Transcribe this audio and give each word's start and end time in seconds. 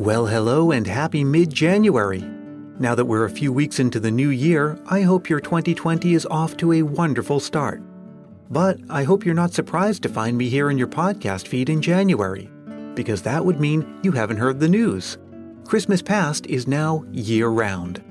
Well, 0.00 0.24
hello 0.24 0.70
and 0.70 0.86
happy 0.86 1.24
mid 1.24 1.52
January. 1.52 2.24
Now 2.78 2.94
that 2.94 3.04
we're 3.04 3.26
a 3.26 3.30
few 3.30 3.52
weeks 3.52 3.80
into 3.80 4.00
the 4.00 4.10
new 4.10 4.30
year, 4.30 4.78
I 4.86 5.02
hope 5.02 5.28
your 5.28 5.40
2020 5.40 6.14
is 6.14 6.24
off 6.24 6.56
to 6.56 6.72
a 6.72 6.80
wonderful 6.80 7.38
start. 7.38 7.82
But 8.48 8.80
I 8.88 9.02
hope 9.02 9.26
you're 9.26 9.34
not 9.34 9.52
surprised 9.52 10.02
to 10.04 10.08
find 10.08 10.38
me 10.38 10.48
here 10.48 10.70
in 10.70 10.78
your 10.78 10.86
podcast 10.86 11.48
feed 11.48 11.68
in 11.68 11.82
January, 11.82 12.48
because 12.94 13.20
that 13.20 13.44
would 13.44 13.60
mean 13.60 14.00
you 14.02 14.10
haven't 14.12 14.38
heard 14.38 14.58
the 14.58 14.70
news. 14.70 15.18
Christmas 15.66 16.00
past 16.00 16.46
is 16.46 16.66
now 16.66 17.04
year 17.12 17.48
round. 17.48 18.02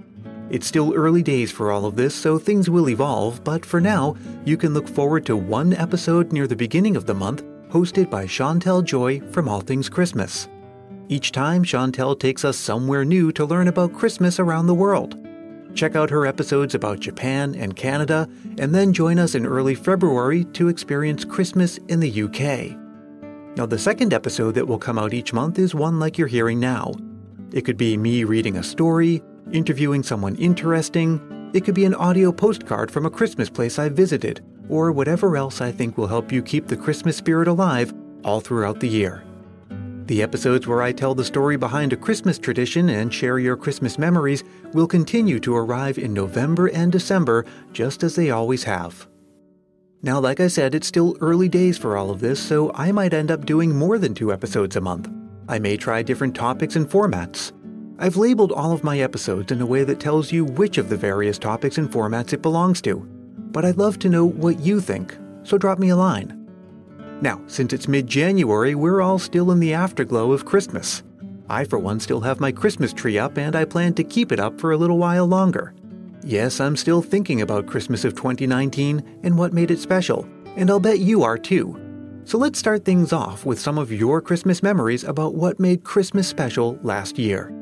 It's 0.52 0.68
still 0.68 0.94
early 0.94 1.24
days 1.24 1.52
for 1.52 1.72
all 1.72 1.86
of 1.86 1.96
this, 1.96 2.14
so 2.14 2.38
things 2.38 2.70
will 2.70 2.90
evolve, 2.90 3.44
but 3.44 3.66
for 3.66 3.82
now, 3.82 4.16
you 4.46 4.58
can 4.58 4.76
look 4.76 4.88
forward 4.88 5.26
to 5.26 5.36
one 5.36 5.74
episode 5.74 6.34
near 6.34 6.46
the 6.46 6.56
beginning 6.56 6.96
of 6.96 7.08
the 7.08 7.16
month 7.16 7.44
hosted 7.72 8.12
by 8.12 8.28
Chantel 8.28 8.84
Joy 8.84 9.22
from 9.32 9.50
All 9.50 9.62
Things 9.62 9.90
Christmas. 9.90 10.48
Each 11.12 11.32
time, 11.32 11.64
Chantel 11.64 12.20
takes 12.20 12.46
us 12.46 12.56
somewhere 12.56 13.04
new 13.04 13.32
to 13.32 13.44
learn 13.44 13.68
about 13.68 13.94
Christmas 13.94 14.40
around 14.40 14.68
the 14.68 14.76
world. 14.76 15.18
Check 15.74 15.96
out 15.96 16.12
her 16.12 16.28
episodes 16.28 16.76
about 16.76 17.00
Japan 17.00 17.56
and 17.56 17.76
Canada, 17.76 18.30
and 18.60 18.76
then 18.76 18.94
join 18.94 19.18
us 19.18 19.34
in 19.34 19.44
early 19.44 19.74
February 19.74 20.44
to 20.46 20.68
experience 20.68 21.26
Christmas 21.26 21.78
in 21.88 22.00
the 22.00 22.22
UK. 22.22 22.78
Now, 23.58 23.66
the 23.66 23.80
second 23.80 24.14
episode 24.14 24.54
that 24.54 24.68
will 24.68 24.78
come 24.78 25.00
out 25.00 25.16
each 25.16 25.34
month 25.34 25.58
is 25.58 25.74
one 25.74 26.00
like 26.00 26.20
you're 26.20 26.28
hearing 26.28 26.60
now. 26.60 26.94
It 27.54 27.62
could 27.62 27.78
be 27.78 27.98
me 27.98 28.24
reading 28.24 28.58
a 28.58 28.64
story, 28.64 29.24
interviewing 29.52 30.04
someone 30.04 30.36
interesting, 30.36 31.52
it 31.56 31.66
could 31.66 31.74
be 31.74 31.86
an 31.86 31.96
audio 31.96 32.32
postcard 32.32 32.92
from 32.92 33.08
a 33.08 33.10
Christmas 33.10 33.50
place 33.50 33.80
I 33.80 33.90
visited, 33.90 34.46
or 34.70 34.92
whatever 34.92 35.36
else 35.36 35.60
I 35.60 35.72
think 35.72 35.98
will 35.98 36.06
help 36.06 36.32
you 36.32 36.44
keep 36.44 36.68
the 36.68 36.78
Christmas 36.78 37.18
spirit 37.18 37.48
alive 37.48 37.96
all 38.24 38.42
throughout 38.42 38.80
the 38.80 38.88
year. 38.88 39.24
The 40.10 40.24
episodes 40.24 40.66
where 40.66 40.82
I 40.82 40.92
tell 40.92 41.14
the 41.14 41.24
story 41.24 41.56
behind 41.56 41.94
a 41.94 41.96
Christmas 41.96 42.40
tradition 42.40 42.90
and 42.90 43.14
share 43.14 43.38
your 43.38 43.56
Christmas 43.56 44.00
memories 44.00 44.44
will 44.74 44.88
continue 44.88 45.40
to 45.42 45.56
arrive 45.56 46.00
in 46.00 46.16
November 46.16 46.66
and 46.66 46.92
December, 46.92 47.46
just 47.74 48.02
as 48.02 48.16
they 48.16 48.32
always 48.32 48.64
have. 48.64 49.08
Now, 50.02 50.20
like 50.20 50.40
I 50.40 50.48
said, 50.48 50.74
it's 50.74 50.88
still 50.88 51.16
early 51.22 51.48
days 51.48 51.78
for 51.78 51.96
all 51.96 52.10
of 52.10 52.22
this, 52.22 52.40
so 52.42 52.72
I 52.74 52.92
might 52.92 53.14
end 53.14 53.30
up 53.30 53.46
doing 53.46 53.76
more 53.76 54.00
than 54.00 54.16
two 54.16 54.34
episodes 54.34 54.76
a 54.76 54.82
month. 54.82 55.12
I 55.48 55.60
may 55.60 55.78
try 55.78 56.02
different 56.02 56.34
topics 56.34 56.76
and 56.76 56.90
formats. 56.90 57.52
I've 58.00 58.18
labeled 58.18 58.52
all 58.52 58.72
of 58.72 58.84
my 58.84 59.02
episodes 59.02 59.52
in 59.52 59.62
a 59.62 59.66
way 59.68 59.84
that 59.84 60.00
tells 60.00 60.32
you 60.32 60.44
which 60.44 60.80
of 60.80 60.90
the 60.90 60.98
various 60.98 61.38
topics 61.38 61.78
and 61.78 61.88
formats 61.88 62.34
it 62.34 62.42
belongs 62.42 62.82
to. 62.82 62.96
But 63.52 63.64
I'd 63.64 63.78
love 63.78 64.00
to 64.00 64.10
know 64.10 64.26
what 64.26 64.60
you 64.60 64.82
think, 64.82 65.16
so 65.44 65.60
drop 65.60 65.78
me 65.78 65.90
a 65.90 65.96
line. 65.96 66.39
Now, 67.22 67.42
since 67.48 67.74
it's 67.74 67.88
mid 67.88 68.08
January, 68.08 68.76
we're 68.76 69.02
all 69.02 69.20
still 69.20 69.52
in 69.52 69.60
the 69.60 69.74
afterglow 69.74 70.32
of 70.32 70.46
Christmas. 70.46 71.04
I, 71.50 71.66
for 71.66 71.78
one, 71.78 72.00
still 72.00 72.22
have 72.22 72.40
my 72.40 72.52
Christmas 72.52 72.94
tree 72.94 73.18
up, 73.18 73.38
and 73.38 73.56
I 73.56 73.66
plan 73.66 73.94
to 73.96 74.04
keep 74.06 74.32
it 74.32 74.40
up 74.40 74.60
for 74.60 74.72
a 74.72 74.78
little 74.78 74.98
while 74.98 75.26
longer. 75.26 75.74
Yes, 76.24 76.62
I'm 76.62 76.78
still 76.78 77.02
thinking 77.02 77.42
about 77.42 77.68
Christmas 77.68 78.06
of 78.06 78.16
2019 78.16 79.20
and 79.24 79.38
what 79.38 79.52
made 79.52 79.72
it 79.72 79.80
special, 79.80 80.26
and 80.56 80.70
I'll 80.70 80.80
bet 80.80 81.00
you 81.00 81.24
are 81.24 81.38
too. 81.38 81.78
So 82.24 82.38
let's 82.38 82.60
start 82.60 82.86
things 82.86 83.12
off 83.12 83.46
with 83.46 83.60
some 83.60 83.78
of 83.78 83.92
your 83.92 84.22
Christmas 84.22 84.64
memories 84.64 85.04
about 85.04 85.36
what 85.36 85.60
made 85.60 85.84
Christmas 85.84 86.28
special 86.28 86.80
last 86.84 87.18
year. 87.18 87.54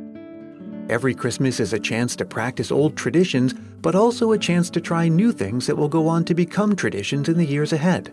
Every 0.90 1.16
Christmas 1.16 1.60
is 1.60 1.74
a 1.74 1.80
chance 1.80 2.16
to 2.18 2.26
practice 2.26 2.72
old 2.72 2.96
traditions, 2.96 3.56
but 3.82 3.96
also 3.96 4.34
a 4.34 4.38
chance 4.38 4.70
to 4.72 4.82
try 4.82 5.08
new 5.08 5.32
things 5.32 5.66
that 5.66 5.76
will 5.76 5.90
go 5.90 6.08
on 6.08 6.26
to 6.26 6.36
become 6.36 6.76
traditions 6.76 7.28
in 7.28 7.38
the 7.38 7.46
years 7.46 7.74
ahead 7.74 8.12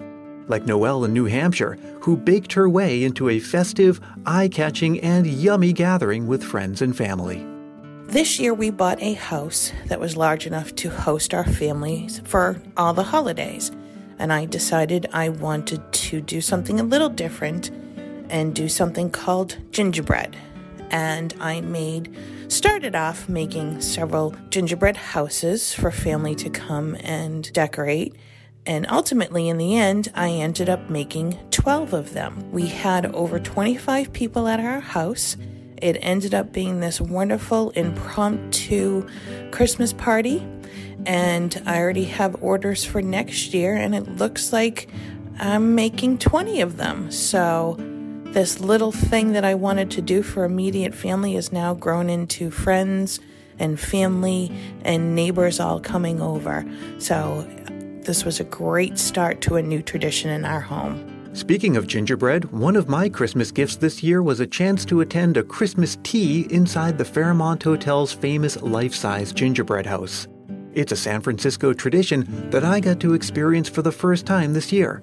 like 0.49 0.67
Noelle 0.67 1.05
in 1.05 1.13
New 1.13 1.27
Hampshire, 1.27 1.79
who 2.01 2.17
baked 2.17 2.53
her 2.53 2.69
way 2.69 3.05
into 3.05 3.29
a 3.29 3.41
festive, 3.41 4.01
eye 4.27 4.49
catching, 4.49 5.01
and 5.01 5.27
yummy 5.27 5.73
gathering 5.73 6.27
with 6.27 6.43
friends 6.43 6.83
and 6.83 6.97
family. 6.97 7.47
This 8.07 8.39
year, 8.39 8.55
we 8.55 8.71
bought 8.71 9.03
a 9.03 9.15
house 9.15 9.73
that 9.87 9.99
was 9.99 10.17
large 10.17 10.47
enough 10.47 10.75
to 10.77 10.91
host 10.91 11.35
our 11.35 11.45
families 11.45 12.21
for 12.25 12.61
all 12.77 12.93
the 12.93 13.03
holidays. 13.03 13.73
And 14.19 14.33
I 14.33 14.45
decided 14.45 15.09
I 15.13 15.31
wanted 15.31 15.93
to 15.93 16.21
do 16.21 16.41
something 16.41 16.79
a 16.79 16.85
little 16.85 17.09
different 17.09 17.71
and 18.29 18.55
do 18.55 18.69
something 18.69 19.11
called 19.11 19.57
gingerbread. 19.71 20.37
And 20.91 21.35
I 21.41 21.63
made, 21.63 22.15
started 22.49 22.95
off 22.95 23.29
making 23.29 23.81
several 23.81 24.37
gingerbread 24.51 24.97
houses 24.97 25.75
for 25.75 25.91
family 25.91 26.35
to 26.37 26.51
come 26.51 26.97
and 27.01 27.53
decorate. 27.53 28.15
And 28.67 28.87
ultimately, 28.91 29.49
in 29.49 29.59
the 29.59 29.77
end, 29.77 30.11
I 30.15 30.31
ended 30.31 30.69
up 30.69 30.89
making 30.89 31.39
12 31.51 31.93
of 31.93 32.15
them. 32.15 32.51
We 32.51 32.67
had 32.67 33.15
over 33.15 33.39
25 33.39 34.13
people 34.13 34.49
at 34.49 34.59
our 34.59 34.81
house. 34.81 35.37
It 35.83 35.99
ended 36.01 36.35
up 36.35 36.53
being 36.53 36.81
this 36.81 37.01
wonderful 37.01 37.71
impromptu 37.71 39.07
Christmas 39.51 39.93
party. 39.93 40.47
And 41.05 41.63
I 41.67 41.79
already 41.79 42.05
have 42.05 42.43
orders 42.43 42.85
for 42.85 43.03
next 43.03 43.53
year, 43.53 43.75
and 43.75 43.95
it 43.95 44.17
looks 44.17 44.53
like 44.53 44.89
I'm 45.39 45.75
making 45.75 46.19
20 46.19 46.63
of 46.63 46.79
them. 46.79 47.11
So, 47.11 47.77
this 48.29 48.61
little 48.61 48.93
thing 48.93 49.33
that 49.33 49.45
I 49.45 49.55
wanted 49.55 49.91
to 49.93 50.03
do 50.03 50.23
for 50.23 50.45
immediate 50.45 50.95
family 50.95 51.37
is 51.37 51.53
now 51.53 51.75
grown 51.75 52.09
into 52.09 52.51
friends 52.51 53.21
and 53.59 53.79
family 53.79 54.51
and 54.83 55.15
neighbors 55.15 55.61
all 55.61 55.79
coming 55.81 56.21
over. 56.21 56.65
So, 56.99 57.47
this 58.05 58.25
was 58.25 58.41
a 58.41 58.45
great 58.45 58.99
start 58.99 59.41
to 59.43 59.57
a 59.57 59.63
new 59.63 59.83
tradition 59.83 60.31
in 60.31 60.45
our 60.45 60.61
home. 60.61 61.11
Speaking 61.35 61.77
of 61.77 61.89
gingerbread, 61.89 62.53
one 62.53 62.77
of 62.77 62.89
my 62.89 63.09
Christmas 63.09 63.51
gifts 63.51 63.75
this 63.75 64.03
year 64.03 64.23
was 64.23 64.39
a 64.39 64.47
chance 64.47 64.85
to 64.85 65.01
attend 65.01 65.37
a 65.37 65.43
Christmas 65.43 65.99
tea 66.05 66.47
inside 66.51 66.97
the 66.97 67.05
Fairmont 67.05 67.63
Hotel's 67.63 68.13
famous 68.13 68.61
life 68.63 68.95
size 68.95 69.33
gingerbread 69.33 69.85
house. 69.85 70.29
It's 70.75 70.93
a 70.93 70.97
San 70.97 71.21
Francisco 71.21 71.73
tradition 71.73 72.51
that 72.51 72.65
I 72.65 72.79
got 72.79 73.01
to 73.01 73.15
experience 73.15 73.69
for 73.69 73.83
the 73.83 73.91
first 73.91 74.27
time 74.27 74.53
this 74.53 74.71
year. 74.71 75.03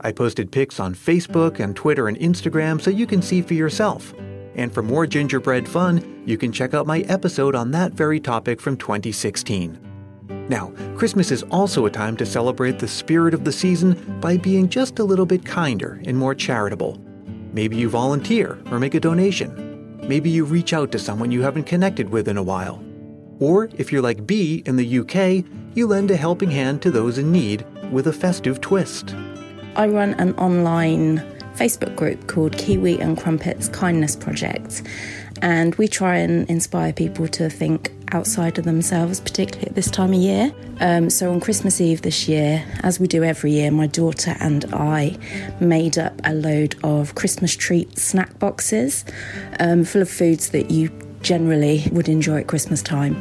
I 0.00 0.12
posted 0.12 0.50
pics 0.50 0.80
on 0.80 0.94
Facebook 0.94 1.60
and 1.60 1.76
Twitter 1.76 2.08
and 2.08 2.18
Instagram 2.18 2.80
so 2.80 2.90
you 2.90 3.06
can 3.06 3.22
see 3.22 3.42
for 3.42 3.54
yourself. 3.54 4.14
And 4.54 4.72
for 4.72 4.82
more 4.82 5.06
gingerbread 5.06 5.68
fun, 5.68 6.22
you 6.26 6.36
can 6.36 6.50
check 6.50 6.74
out 6.74 6.86
my 6.86 7.00
episode 7.02 7.54
on 7.54 7.70
that 7.70 7.92
very 7.92 8.18
topic 8.18 8.60
from 8.60 8.76
2016. 8.76 9.87
Now, 10.28 10.72
Christmas 10.96 11.30
is 11.30 11.42
also 11.44 11.86
a 11.86 11.90
time 11.90 12.16
to 12.16 12.26
celebrate 12.26 12.78
the 12.78 12.88
spirit 12.88 13.34
of 13.34 13.44
the 13.44 13.52
season 13.52 14.18
by 14.20 14.36
being 14.36 14.68
just 14.68 14.98
a 14.98 15.04
little 15.04 15.26
bit 15.26 15.44
kinder 15.44 16.00
and 16.04 16.16
more 16.16 16.34
charitable. 16.34 17.00
Maybe 17.52 17.76
you 17.76 17.88
volunteer 17.88 18.58
or 18.70 18.78
make 18.78 18.94
a 18.94 19.00
donation. 19.00 20.00
Maybe 20.06 20.30
you 20.30 20.44
reach 20.44 20.72
out 20.72 20.92
to 20.92 20.98
someone 20.98 21.30
you 21.30 21.42
haven't 21.42 21.64
connected 21.64 22.10
with 22.10 22.28
in 22.28 22.36
a 22.36 22.42
while. 22.42 22.82
Or 23.40 23.68
if 23.76 23.92
you're 23.92 24.02
like 24.02 24.26
B 24.26 24.62
in 24.66 24.76
the 24.76 24.98
UK, 25.00 25.44
you 25.74 25.86
lend 25.86 26.10
a 26.10 26.16
helping 26.16 26.50
hand 26.50 26.82
to 26.82 26.90
those 26.90 27.18
in 27.18 27.30
need 27.30 27.64
with 27.92 28.06
a 28.06 28.12
festive 28.12 28.60
twist. 28.60 29.14
I 29.76 29.86
run 29.86 30.14
an 30.14 30.34
online 30.34 31.18
Facebook 31.54 31.96
group 31.96 32.26
called 32.26 32.56
Kiwi 32.56 33.00
and 33.00 33.18
Crumpets 33.18 33.68
Kindness 33.68 34.16
Project, 34.16 34.82
and 35.42 35.74
we 35.76 35.88
try 35.88 36.16
and 36.16 36.48
inspire 36.48 36.92
people 36.92 37.28
to 37.28 37.48
think 37.50 37.92
outside 38.12 38.58
of 38.58 38.64
themselves, 38.64 39.20
particularly 39.20 39.68
at 39.68 39.74
this 39.74 39.90
time 39.90 40.12
of 40.12 40.18
year. 40.18 40.52
Um, 40.80 41.10
so 41.10 41.30
on 41.32 41.40
Christmas 41.40 41.80
Eve 41.80 42.02
this 42.02 42.28
year, 42.28 42.64
as 42.82 42.98
we 42.98 43.06
do 43.06 43.24
every 43.24 43.52
year, 43.52 43.70
my 43.70 43.86
daughter 43.86 44.36
and 44.40 44.64
I 44.72 45.16
made 45.60 45.98
up 45.98 46.20
a 46.24 46.34
load 46.34 46.76
of 46.84 47.14
Christmas 47.14 47.54
treat 47.54 47.98
snack 47.98 48.38
boxes 48.38 49.04
um, 49.60 49.84
full 49.84 50.02
of 50.02 50.10
foods 50.10 50.50
that 50.50 50.70
you 50.70 50.90
generally 51.20 51.84
would 51.92 52.08
enjoy 52.08 52.38
at 52.38 52.46
Christmas 52.46 52.80
time 52.80 53.20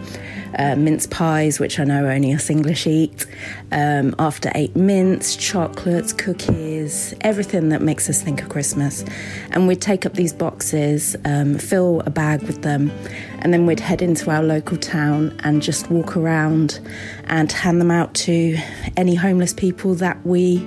uh, 0.57 0.75
mince 0.75 1.07
pies, 1.07 1.59
which 1.59 1.79
I 1.79 1.83
know 1.83 2.07
only 2.07 2.33
us 2.33 2.49
English 2.49 2.87
eat, 2.87 3.25
um, 3.71 4.15
after 4.19 4.51
eight 4.55 4.75
mints, 4.75 5.35
chocolates, 5.35 6.13
cookies, 6.13 7.13
everything 7.21 7.69
that 7.69 7.81
makes 7.81 8.09
us 8.09 8.21
think 8.21 8.41
of 8.41 8.49
Christmas. 8.49 9.03
And 9.51 9.67
we'd 9.67 9.81
take 9.81 10.05
up 10.05 10.13
these 10.13 10.33
boxes, 10.33 11.15
um, 11.25 11.57
fill 11.57 12.01
a 12.05 12.09
bag 12.09 12.44
with 12.44 12.61
them, 12.61 12.91
and 13.39 13.53
then 13.53 13.65
we'd 13.65 13.79
head 13.79 14.01
into 14.01 14.31
our 14.31 14.44
local 14.44 14.77
town 14.77 15.39
and 15.44 15.61
just 15.61 15.89
walk 15.89 16.17
around 16.17 16.79
and 17.25 17.51
hand 17.51 17.81
them 17.81 17.91
out 17.91 18.13
to 18.13 18.57
any 18.95 19.15
homeless 19.15 19.53
people 19.53 19.95
that 19.95 20.25
we 20.25 20.57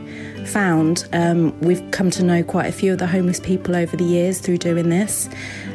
found. 0.47 1.09
Um, 1.13 1.59
we've 1.61 1.91
come 1.91 2.11
to 2.11 2.23
know 2.23 2.43
quite 2.43 2.67
a 2.67 2.73
few 2.73 2.93
of 2.93 2.99
the 2.99 3.07
homeless 3.07 3.41
people 3.41 3.77
over 3.77 3.97
the 3.97 4.05
years 4.05 4.41
through 4.41 4.59
doing 4.59 4.89
this. 4.89 5.29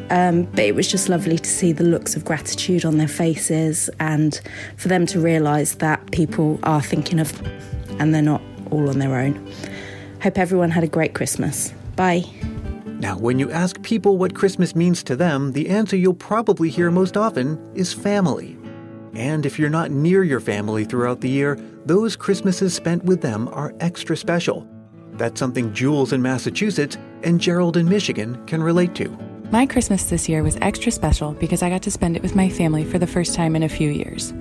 Um, 0.09 0.43
but 0.43 0.59
it 0.59 0.75
was 0.75 0.87
just 0.87 1.09
lovely 1.09 1.37
to 1.39 1.49
see 1.49 1.71
the 1.71 1.83
looks 1.83 2.15
of 2.15 2.23
gratitude 2.23 2.85
on 2.85 2.97
their 2.97 3.07
faces 3.07 3.89
and 3.99 4.39
for 4.77 4.87
them 4.87 5.05
to 5.07 5.19
realise 5.19 5.75
that 5.75 6.11
people 6.11 6.59
are 6.63 6.81
thinking 6.81 7.19
of 7.19 7.35
them 7.37 7.51
and 7.99 8.13
they're 8.13 8.21
not 8.21 8.41
all 8.71 8.89
on 8.89 8.99
their 8.99 9.15
own. 9.15 9.51
Hope 10.21 10.37
everyone 10.37 10.71
had 10.71 10.83
a 10.83 10.87
great 10.87 11.13
Christmas. 11.13 11.73
Bye. 11.95 12.23
Now, 12.99 13.17
when 13.17 13.39
you 13.39 13.51
ask 13.51 13.81
people 13.81 14.17
what 14.17 14.35
Christmas 14.35 14.75
means 14.75 15.03
to 15.03 15.15
them, 15.15 15.51
the 15.51 15.69
answer 15.69 15.95
you'll 15.95 16.13
probably 16.13 16.69
hear 16.69 16.91
most 16.91 17.17
often 17.17 17.59
is 17.75 17.93
family. 17.93 18.57
And 19.15 19.45
if 19.45 19.59
you're 19.59 19.69
not 19.69 19.91
near 19.91 20.23
your 20.23 20.39
family 20.39 20.85
throughout 20.85 21.21
the 21.21 21.29
year, 21.29 21.59
those 21.85 22.15
Christmases 22.15 22.73
spent 22.73 23.03
with 23.03 23.21
them 23.21 23.47
are 23.49 23.73
extra 23.79 24.15
special. 24.17 24.67
That's 25.13 25.39
something 25.39 25.73
Jules 25.73 26.13
in 26.13 26.21
Massachusetts 26.21 26.97
and 27.23 27.39
Gerald 27.39 27.77
in 27.77 27.87
Michigan 27.87 28.43
can 28.45 28.61
relate 28.61 28.95
to. 28.95 29.24
My 29.51 29.65
Christmas 29.67 30.05
this 30.05 30.27
year 30.27 30.41
was 30.41 30.57
extra 30.59 30.91
special 30.91 31.33
because 31.33 31.61
I 31.61 31.69
got 31.69 31.83
to 31.83 31.91
spend 31.91 32.15
it 32.15 32.23
with 32.23 32.35
my 32.35 32.49
family 32.49 32.83
for 32.83 32.97
the 32.97 33.07
first 33.07 33.35
time 33.35 33.55
in 33.55 33.63
a 33.63 33.69
few 33.69 33.89
years. 33.89 34.33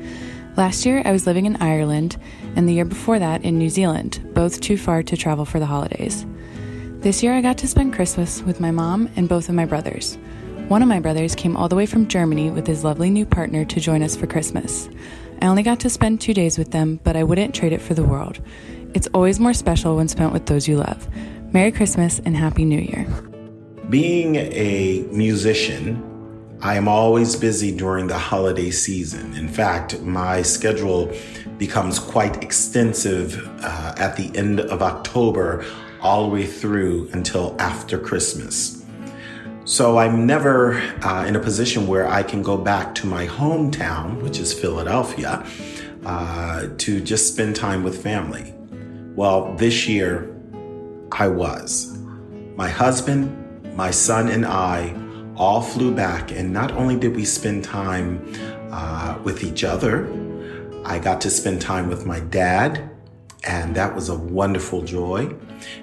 Last 0.57 0.87
year, 0.87 1.03
I 1.05 1.13
was 1.13 1.27
living 1.27 1.47
in 1.47 1.57
Ireland, 1.57 2.17
and 2.57 2.69
the 2.69 2.73
year 2.73 2.85
before 2.85 3.19
that 3.19 3.45
in 3.45 3.59
New 3.59 3.69
Zealand, 3.69 4.27
both 4.35 4.61
too 4.61 4.77
far 4.79 5.03
to 5.03 5.17
travel 5.17 5.45
for 5.45 5.61
the 5.61 5.67
holidays. 5.67 6.25
This 7.01 7.23
year, 7.23 7.35
I 7.35 7.43
got 7.43 7.59
to 7.59 7.69
spend 7.69 7.93
Christmas 7.93 8.43
with 8.43 8.61
my 8.61 8.71
mom 8.71 9.11
and 9.15 9.29
both 9.29 9.49
of 9.49 9.55
my 9.55 9.67
brothers. 9.67 10.17
One 10.69 10.81
of 10.81 10.89
my 10.89 11.01
brothers 11.01 11.35
came 11.35 11.57
all 11.57 11.69
the 11.69 11.77
way 11.77 11.87
from 11.87 12.09
Germany 12.09 12.51
with 12.51 12.67
his 12.67 12.83
lovely 12.83 13.11
new 13.11 13.27
partner 13.27 13.65
to 13.67 13.81
join 13.81 14.03
us 14.03 14.17
for 14.17 14.27
Christmas. 14.27 14.89
I 15.43 15.47
only 15.47 15.63
got 15.63 15.81
to 15.81 15.91
spend 15.91 16.21
two 16.21 16.33
days 16.33 16.57
with 16.57 16.71
them, 16.71 16.99
but 17.05 17.17
I 17.17 17.25
wouldn't 17.25 17.55
trade 17.55 17.75
it 17.75 17.83
for 17.83 17.93
the 17.93 18.05
world. 18.05 18.41
It's 18.95 19.09
always 19.09 19.39
more 19.39 19.55
special 19.55 19.97
when 19.97 20.09
spent 20.09 20.33
with 20.33 20.47
those 20.47 20.67
you 20.67 20.79
love. 20.79 21.07
Merry 21.53 21.73
Christmas 21.73 22.21
and 22.21 22.37
Happy 22.37 22.65
New 22.65 22.81
Year. 22.81 23.34
Being 23.91 24.37
a 24.37 25.05
musician, 25.13 26.03
I 26.63 26.77
am 26.77 26.89
always 26.89 27.37
busy 27.37 27.71
during 27.77 28.07
the 28.07 28.17
holiday 28.17 28.71
season. 28.71 29.35
In 29.35 29.47
fact, 29.47 30.01
my 30.01 30.41
schedule 30.41 31.13
becomes 31.59 31.99
quite 31.99 32.43
extensive 32.43 33.47
uh, 33.63 33.95
at 33.99 34.17
the 34.17 34.35
end 34.35 34.61
of 34.61 34.81
October, 34.81 35.67
all 36.01 36.25
the 36.25 36.35
way 36.35 36.47
through 36.47 37.11
until 37.13 37.55
after 37.59 37.99
Christmas. 37.99 38.85
So 39.67 39.99
I'm 39.99 40.27
never 40.27 40.75
uh, 41.03 41.27
in 41.27 41.37
a 41.37 41.41
position 41.41 41.87
where 41.87 42.09
I 42.09 42.23
can 42.23 42.43
go 42.43 42.57
back 42.57 42.95
to 42.97 43.07
my 43.07 43.27
hometown, 43.27 44.23
which 44.23 44.39
is 44.39 44.59
Philadelphia, 44.59 45.47
uh, 46.07 46.69
to 46.79 47.01
just 47.03 47.35
spend 47.35 47.55
time 47.55 47.85
with 47.85 48.03
family. 48.03 48.55
Well, 49.15 49.55
this 49.57 49.87
year 49.87 50.35
I 51.13 51.29
was. 51.29 51.99
My 52.57 52.71
husband, 52.71 53.44
my 53.75 53.91
son 53.91 54.29
and 54.29 54.47
I 54.47 54.95
all 55.37 55.61
flew 55.61 55.93
back, 55.93 56.31
and 56.31 56.53
not 56.53 56.71
only 56.73 56.97
did 56.97 57.17
we 57.17 57.25
spend 57.25 57.65
time 57.65 58.25
uh, 58.71 59.19
with 59.25 59.43
each 59.43 59.65
other, 59.65 60.09
I 60.85 60.99
got 60.99 61.21
to 61.23 61.31
spend 61.31 61.61
time 61.61 61.89
with 61.89 62.07
my 62.07 62.21
dad, 62.21 62.89
and 63.43 63.75
that 63.75 63.95
was 63.95 64.09
a 64.09 64.15
wonderful 64.15 64.83
joy. 64.83 65.35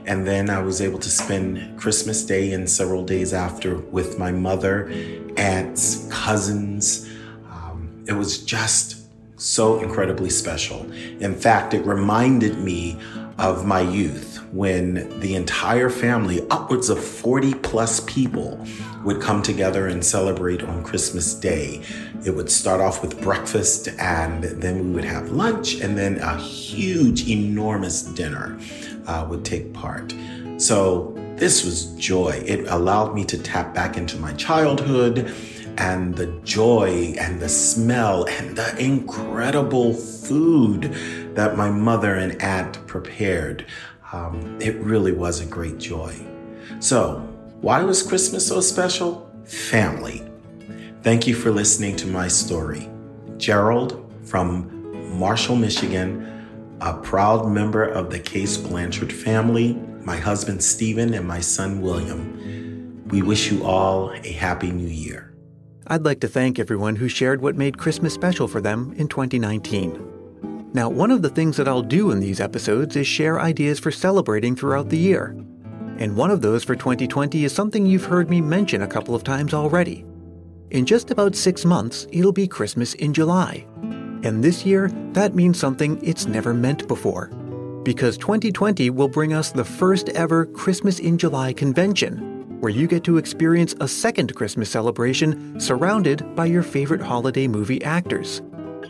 And 0.06 0.26
then 0.26 0.50
I 0.50 0.62
was 0.62 0.80
able 0.80 1.00
to 1.00 1.10
spend 1.10 1.78
Christmas 1.80 2.24
Day 2.24 2.54
and 2.54 2.70
several 2.70 3.04
days 3.04 3.34
after 3.34 3.76
with 3.76 4.18
my 4.18 4.32
mother, 4.32 4.90
aunts, 5.38 6.08
cousins. 6.10 7.10
Um, 7.50 8.06
it 8.08 8.14
was 8.14 8.44
just 8.44 9.08
so 9.38 9.80
incredibly 9.80 10.30
special. 10.30 10.90
In 11.20 11.36
fact, 11.36 11.74
it 11.74 11.86
reminded 11.86 12.58
me 12.60 13.00
of 13.38 13.66
my 13.66 13.82
youth 13.82 14.31
when 14.51 15.19
the 15.19 15.36
entire 15.36 15.89
family, 15.89 16.45
upwards 16.50 16.89
of 16.89 17.03
40 17.03 17.53
plus 17.56 18.01
people, 18.01 18.65
would 19.03 19.21
come 19.21 19.42
together 19.42 19.88
and 19.88 20.03
celebrate 20.03 20.62
on 20.63 20.83
Christmas 20.83 21.33
Day. 21.33 21.81
It 22.25 22.31
would 22.31 22.51
start 22.51 22.81
off 22.81 23.01
with 23.01 23.21
breakfast, 23.21 23.88
and 23.98 24.44
then 24.44 24.86
we 24.86 24.92
would 24.92 25.06
have 25.06 25.31
lunch, 25.31 25.80
and 25.80 25.98
then 25.98 26.19
a 26.19 26.38
huge, 26.38 27.27
enormous 27.27 28.03
dinner 28.03 28.59
uh, 29.07 29.25
would 29.30 29.45
take 29.45 29.74
part. 29.74 30.13
So, 30.57 31.15
this 31.38 31.65
was 31.65 31.86
joy. 31.95 32.44
It 32.45 32.68
allowed 32.68 33.15
me 33.15 33.25
to 33.25 33.38
tap 33.38 33.74
back 33.74 33.98
into 33.98 34.15
my 34.18 34.33
childhood 34.33 35.33
and 35.77 36.15
the 36.15 36.27
joy 36.44 37.15
and 37.18 37.39
the 37.39 37.50
smell 37.50 38.25
and 38.25 38.56
the 38.56 38.77
incredible 38.77 39.94
food 39.94 40.94
that 41.33 41.57
my 41.57 41.71
mother 41.71 42.13
and 42.13 42.39
aunt 42.42 42.86
prepared. 42.86 43.65
Um, 44.12 44.58
it 44.60 44.75
really 44.78 45.12
was 45.12 45.40
a 45.40 45.46
great 45.46 45.78
joy. 45.78 46.13
So, 46.80 47.19
why 47.62 47.84
was 47.84 48.04
Christmas 48.04 48.48
so 48.48 48.62
special? 48.62 49.30
Family. 49.46 50.24
Thank 51.02 51.28
you 51.28 51.36
for 51.36 51.52
listening 51.52 51.96
to 51.98 52.08
my 52.08 52.28
story. 52.28 52.90
Gerald 53.38 54.12
from 54.24 55.18
Marshall, 55.18 55.56
Michigan, 55.56 56.28
a 56.81 56.94
proud 56.94 57.48
member 57.48 57.84
of 57.84 58.10
the 58.10 58.19
Case 58.19 58.58
Blanchard 58.58 59.13
family, 59.13 59.74
my 60.04 60.18
husband 60.18 60.63
Stephen, 60.63 61.13
and 61.13 61.28
my 61.28 61.40
son 61.40 61.81
William. 61.81 63.04
We 63.08 63.22
wish 63.22 63.52
you 63.52 63.63
all 63.63 64.12
a 64.12 64.31
happy 64.31 64.72
new 64.72 64.88
year. 64.88 65.34
I'd 65.88 66.04
like 66.04 66.22
to 66.22 66.28
thank 66.28 66.60
everyone 66.60 66.96
who 66.96 67.08
shared 67.08 67.42
what 67.42 67.56
made 67.56 67.78
Christmas 67.78 68.13
special 68.13 68.48
for 68.48 68.62
them 68.62 68.94
in 68.98 69.08
2019. 69.08 70.11
Now, 70.74 70.90
one 70.90 71.12
of 71.12 71.22
the 71.22 71.30
things 71.30 71.58
that 71.58 71.68
I'll 71.68 71.82
do 71.82 72.12
in 72.12 72.22
these 72.22 72.40
episodes 72.40 72.96
is 72.96 73.06
share 73.06 73.42
ideas 73.42 73.78
for 73.78 73.92
celebrating 73.92 74.56
throughout 74.56 74.88
the 74.88 74.98
year. 74.98 75.36
And 75.98 76.16
one 76.16 76.32
of 76.32 76.42
those 76.42 76.64
for 76.64 76.76
2020 76.76 77.44
is 77.44 77.54
something 77.54 77.86
you've 77.86 78.06
heard 78.06 78.30
me 78.30 78.40
mention 78.40 78.82
a 78.82 78.88
couple 78.88 79.14
of 79.14 79.24
times 79.24 79.54
already. 79.54 80.06
In 80.70 80.86
just 80.86 81.12
about 81.12 81.36
six 81.36 81.66
months, 81.66 82.08
it'll 82.14 82.32
be 82.32 82.48
Christmas 82.48 82.94
in 82.94 83.14
July. 83.14 83.68
And 84.24 84.42
this 84.42 84.66
year, 84.66 84.90
that 85.12 85.36
means 85.36 85.60
something 85.60 86.00
it's 86.02 86.26
never 86.26 86.54
meant 86.54 86.88
before. 86.88 87.28
Because 87.84 88.18
2020 88.18 88.92
will 88.92 89.10
bring 89.10 89.34
us 89.34 89.52
the 89.52 89.66
first 89.66 90.08
ever 90.10 90.46
Christmas 90.46 91.00
in 91.00 91.18
July 91.18 91.52
convention, 91.52 92.60
where 92.62 92.72
you 92.72 92.88
get 92.88 93.04
to 93.04 93.18
experience 93.18 93.76
a 93.82 93.88
second 93.90 94.34
Christmas 94.36 94.70
celebration 94.70 95.60
surrounded 95.60 96.34
by 96.34 96.46
your 96.46 96.64
favorite 96.64 97.02
holiday 97.02 97.48
movie 97.48 97.84
actors. 97.84 98.42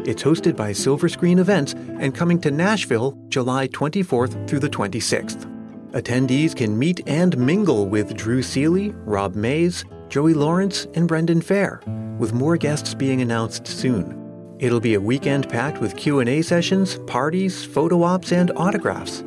It's 0.04 0.24
hosted 0.24 0.56
by 0.56 0.72
Silver 0.72 1.08
Screen 1.08 1.38
Events 1.38 1.74
and 1.74 2.16
coming 2.16 2.42
to 2.42 2.50
Nashville 2.50 3.16
July 3.30 3.68
24th 3.68 4.48
through 4.48 4.58
the 4.58 4.70
26th. 4.70 5.46
Attendees 5.92 6.56
can 6.56 6.78
meet 6.78 7.08
and 7.08 7.38
mingle 7.38 7.88
with 7.88 8.16
Drew 8.16 8.42
Seeley, 8.42 8.96
Rob 9.06 9.36
Mayes, 9.36 9.86
Joey 10.10 10.34
Lawrence, 10.34 10.88
and 10.96 11.08
Brendan 11.08 11.40
Fehr, 11.40 11.86
with 12.18 12.34
more 12.34 12.58
guests 12.58 12.96
being 12.96 13.22
announced 13.22 13.68
soon. 13.68 14.18
It'll 14.58 14.80
be 14.80 14.96
a 14.96 15.00
weekend 15.00 15.48
packed 15.50 15.80
with 15.80 15.96
Q&A 15.96 16.42
sessions, 16.42 16.98
parties, 17.06 17.64
photo 17.64 18.02
ops, 18.02 18.32
and 18.32 18.52
autographs. 18.56 19.20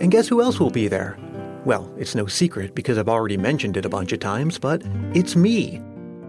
And 0.00 0.10
guess 0.10 0.26
who 0.26 0.42
else 0.42 0.58
will 0.58 0.70
be 0.70 0.88
there? 0.88 1.16
Well, 1.64 1.94
it's 1.96 2.16
no 2.16 2.26
secret 2.26 2.74
because 2.74 2.98
I've 2.98 3.08
already 3.08 3.36
mentioned 3.36 3.76
it 3.76 3.86
a 3.86 3.88
bunch 3.88 4.10
of 4.10 4.18
times, 4.18 4.58
but 4.58 4.82
it's 5.14 5.36
me. 5.36 5.80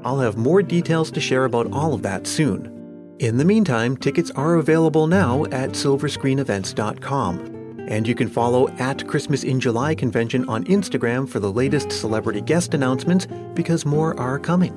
I'll 0.03 0.19
have 0.19 0.37
more 0.37 0.61
details 0.61 1.09
to 1.11 1.19
share 1.19 1.45
about 1.45 1.71
all 1.73 1.95
of 1.95 2.03
that 2.03 2.27
soon. 2.27 2.78
In 3.19 3.35
the 3.35 3.43
meantime, 3.43 3.97
tickets 3.97 4.31
are 4.31 4.55
available 4.55 5.05
now 5.05 5.43
at 5.45 5.71
silverscreenevents.com. 5.71 7.85
And 7.89 8.07
you 8.07 8.15
can 8.15 8.29
follow 8.29 8.69
at 8.77 9.05
Christmas 9.07 9.43
in 9.43 9.59
July 9.59 9.93
convention 9.93 10.47
on 10.47 10.63
Instagram 10.65 11.27
for 11.27 11.41
the 11.41 11.51
latest 11.51 11.91
celebrity 11.91 12.39
guest 12.39 12.73
announcements 12.73 13.27
because 13.55 13.85
more 13.85 14.17
are 14.17 14.39
coming. 14.39 14.73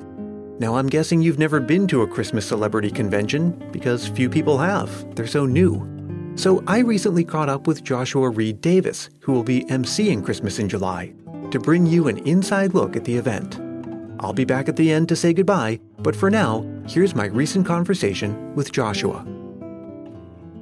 Now, 0.59 0.75
I'm 0.75 0.89
guessing 0.89 1.21
you've 1.21 1.39
never 1.39 1.61
been 1.61 1.87
to 1.87 2.01
a 2.01 2.07
Christmas 2.07 2.45
celebrity 2.45 2.91
convention 2.91 3.51
because 3.71 4.09
few 4.09 4.29
people 4.29 4.57
have. 4.57 5.15
They're 5.15 5.25
so 5.25 5.45
new. 5.45 5.89
So 6.35 6.61
I 6.67 6.79
recently 6.79 7.23
caught 7.23 7.47
up 7.47 7.65
with 7.65 7.83
Joshua 7.83 8.29
Reid-Davis, 8.29 9.09
who 9.21 9.31
will 9.31 9.43
be 9.43 9.63
emceeing 9.65 10.23
Christmas 10.23 10.59
in 10.59 10.67
July, 10.67 11.13
to 11.51 11.59
bring 11.59 11.85
you 11.85 12.09
an 12.09 12.17
inside 12.19 12.73
look 12.73 12.97
at 12.97 13.05
the 13.05 13.15
event. 13.15 13.57
I'll 14.19 14.33
be 14.33 14.43
back 14.43 14.67
at 14.67 14.75
the 14.75 14.91
end 14.91 15.07
to 15.09 15.15
say 15.15 15.31
goodbye, 15.31 15.79
but 15.99 16.15
for 16.15 16.29
now, 16.29 16.65
here's 16.87 17.15
my 17.15 17.25
recent 17.25 17.65
conversation 17.65 18.55
with 18.55 18.71
Joshua. 18.71 19.25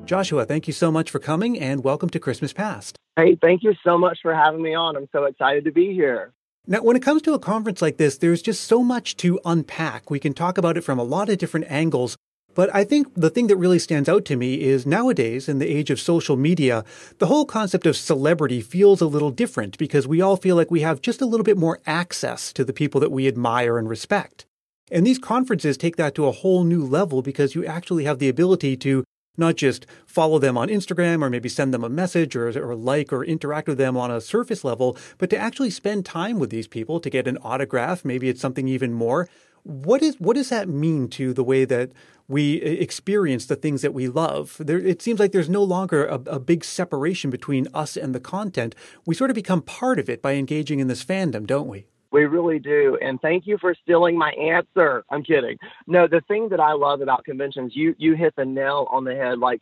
Joshua, 0.06 0.46
thank 0.46 0.68
you 0.68 0.74
so 0.74 0.92
much 0.92 1.10
for 1.10 1.20
coming 1.20 1.60
and 1.60 1.84
welcome 1.84 2.10
to 2.10 2.20
Christmas 2.20 2.54
Past. 2.54 2.98
Hey, 3.16 3.38
thank 3.42 3.64
you 3.64 3.74
so 3.84 3.98
much 3.98 4.20
for 4.22 4.34
having 4.34 4.62
me 4.62 4.74
on. 4.74 4.96
I'm 4.96 5.08
so 5.12 5.26
excited 5.26 5.66
to 5.66 5.72
be 5.72 5.94
here. 5.94 6.34
Now, 6.68 6.84
when 6.84 6.96
it 6.96 7.02
comes 7.02 7.22
to 7.24 7.34
a 7.34 7.40
conference 7.40 7.82
like 7.82 7.98
this, 7.98 8.18
there's 8.18 8.42
just 8.42 8.66
so 8.66 8.84
much 8.84 9.18
to 9.18 9.40
unpack. 9.46 10.10
We 10.10 10.20
can 10.20 10.34
talk 10.34 10.58
about 10.58 10.78
it 10.78 10.82
from 10.82 11.00
a 11.00 11.04
lot 11.04 11.30
of 11.30 11.38
different 11.38 11.66
angles, 11.70 12.18
but 12.54 12.74
I 12.76 12.84
think 12.84 13.14
the 13.16 13.30
thing 13.30 13.48
that 13.48 13.56
really 13.56 13.80
stands 13.80 14.10
out 14.10 14.26
to 14.26 14.36
me 14.36 14.62
is 14.62 14.86
nowadays, 14.86 15.50
in 15.50 15.60
the 15.60 15.70
age 15.70 15.90
of 15.90 16.00
social 16.00 16.36
media, 16.36 16.84
the 17.18 17.28
whole 17.28 17.46
concept 17.46 17.86
of 17.86 17.98
celebrity 17.98 18.62
feels 18.62 19.02
a 19.02 19.08
little 19.08 19.32
different 19.32 19.78
because 19.78 20.08
we 20.08 20.22
all 20.22 20.38
feel 20.38 20.56
like 20.56 20.70
we 20.70 20.82
have 20.82 21.02
just 21.02 21.22
a 21.22 21.26
little 21.26 21.44
bit 21.44 21.58
more 21.58 21.80
access 21.88 22.54
to 22.54 22.64
the 22.64 22.74
people 22.74 23.00
that 23.02 23.12
we 23.12 23.28
admire 23.28 23.78
and 23.78 23.90
respect. 23.90 24.46
And 24.92 25.08
these 25.08 25.18
conferences 25.18 25.78
take 25.78 25.96
that 25.96 26.14
to 26.16 26.28
a 26.28 26.34
whole 26.34 26.66
new 26.66 26.86
level 26.86 27.22
because 27.22 27.56
you 27.56 27.66
actually 27.66 28.04
have 28.04 28.20
the 28.20 28.28
ability 28.28 28.76
to 28.78 29.06
not 29.38 29.56
just 29.56 29.86
follow 30.06 30.38
them 30.38 30.58
on 30.58 30.68
Instagram 30.68 31.24
or 31.24 31.30
maybe 31.30 31.48
send 31.48 31.74
them 31.74 31.86
a 31.86 31.90
message 31.90 32.36
or, 32.36 32.50
or 32.50 32.76
like 32.76 33.14
or 33.14 33.24
interact 33.24 33.70
with 33.70 33.78
them 33.78 33.96
on 33.96 34.12
a 34.12 34.20
surface 34.20 34.66
level, 34.66 34.98
but 35.18 35.30
to 35.30 35.38
actually 35.38 35.70
spend 35.70 36.06
time 36.06 36.38
with 36.38 36.50
these 36.50 36.68
people 36.68 37.00
to 37.00 37.10
get 37.10 37.28
an 37.28 37.38
autograph. 37.38 38.04
Maybe 38.04 38.28
it's 38.28 38.42
something 38.42 38.68
even 38.68 38.92
more. 38.92 39.30
What 39.64 40.02
is 40.02 40.20
what 40.20 40.36
does 40.36 40.50
that 40.50 40.68
mean 40.68 41.08
to 41.10 41.34
the 41.34 41.44
way 41.44 41.66
that 41.66 41.92
we 42.28 42.56
experience 42.56 43.46
the 43.46 43.56
things 43.56 43.84
that 43.84 43.94
we 43.94 44.08
love? 44.08 44.58
There, 44.60 44.80
it 44.80 45.02
seems 45.02 45.20
like 45.20 45.32
there's 45.32 45.50
no 45.50 45.64
longer 45.64 46.06
a, 46.06 46.16
a 46.26 46.40
big 46.40 46.66
separation 46.66 47.30
between 47.30 47.68
us 47.74 47.96
and 47.96 48.14
the 48.16 48.20
content. 48.20 48.76
We 49.06 49.16
sort 49.16 49.30
of 49.30 49.36
become 49.36 49.62
part 49.62 50.00
of 50.00 50.10
it 50.10 50.22
by 50.22 50.34
engaging 50.34 50.80
in 50.80 50.88
this 50.88 51.06
fandom, 51.06 51.46
don't 51.46 51.68
we? 51.68 51.86
We 52.12 52.26
really 52.26 52.60
do. 52.60 52.98
And 53.02 53.22
thank 53.22 53.48
you 53.48 53.58
for 53.58 53.74
stealing 53.74 54.18
my 54.18 54.32
answer. 54.32 55.04
I'm 55.10 55.24
kidding. 55.24 55.58
No, 55.88 56.08
the 56.08 56.22
thing 56.28 56.50
that 56.50 56.60
I 56.60 56.74
love 56.74 57.02
about 57.02 57.24
conventions, 57.24 57.74
you 57.76 57.96
you 57.98 58.16
hit 58.16 58.36
the 58.36 58.46
nail 58.46 58.88
on 58.92 59.06
the 59.06 59.16
head. 59.16 59.40
Like 59.40 59.62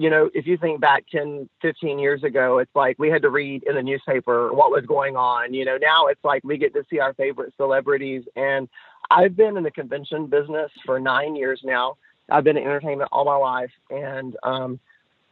you 0.00 0.08
know, 0.08 0.30
if 0.32 0.46
you 0.46 0.56
think 0.56 0.80
back 0.80 1.04
10, 1.12 1.46
15 1.60 1.98
years 1.98 2.24
ago, 2.24 2.56
it's 2.56 2.74
like 2.74 2.98
we 2.98 3.10
had 3.10 3.20
to 3.20 3.28
read 3.28 3.64
in 3.64 3.74
the 3.74 3.82
newspaper 3.82 4.50
what 4.50 4.70
was 4.70 4.86
going 4.86 5.14
on. 5.14 5.52
You 5.52 5.66
know, 5.66 5.76
now 5.76 6.06
it's 6.06 6.24
like 6.24 6.42
we 6.42 6.56
get 6.56 6.72
to 6.72 6.86
see 6.88 7.00
our 7.00 7.12
favorite 7.12 7.52
celebrities. 7.58 8.24
And 8.34 8.66
I've 9.10 9.36
been 9.36 9.58
in 9.58 9.62
the 9.62 9.70
convention 9.70 10.24
business 10.24 10.70
for 10.86 10.98
nine 10.98 11.36
years 11.36 11.60
now. 11.62 11.98
I've 12.30 12.44
been 12.44 12.56
in 12.56 12.62
entertainment 12.62 13.10
all 13.12 13.26
my 13.26 13.36
life. 13.36 13.72
And, 13.90 14.38
um, 14.42 14.80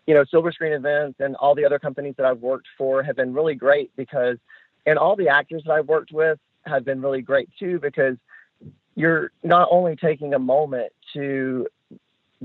you 0.07 0.13
know, 0.13 0.27
Silver 0.31 0.53
Screen 0.53 0.75
Events 0.75 1.19
and 1.19 1.35
all 1.37 1.55
the 1.55 1.65
other 1.65 1.79
companies 1.79 2.17
that 2.19 2.27
I've 2.27 2.41
worked 2.41 2.69
for 2.77 3.03
have 3.03 3.17
been 3.17 3.33
really 3.33 3.55
great 3.55 3.91
because, 3.97 4.37
and 4.85 4.99
all 4.99 5.17
the 5.17 5.29
actors 5.29 5.63
that 5.65 5.73
I've 5.73 5.89
worked 5.89 6.13
with 6.13 6.39
have 6.69 6.85
been 6.85 7.01
really 7.01 7.23
great 7.23 7.49
too 7.59 7.79
because 7.81 8.17
you're 8.95 9.31
not 9.43 9.69
only 9.71 9.97
taking 9.97 10.35
a 10.35 10.39
moment 10.39 10.93
to 11.13 11.67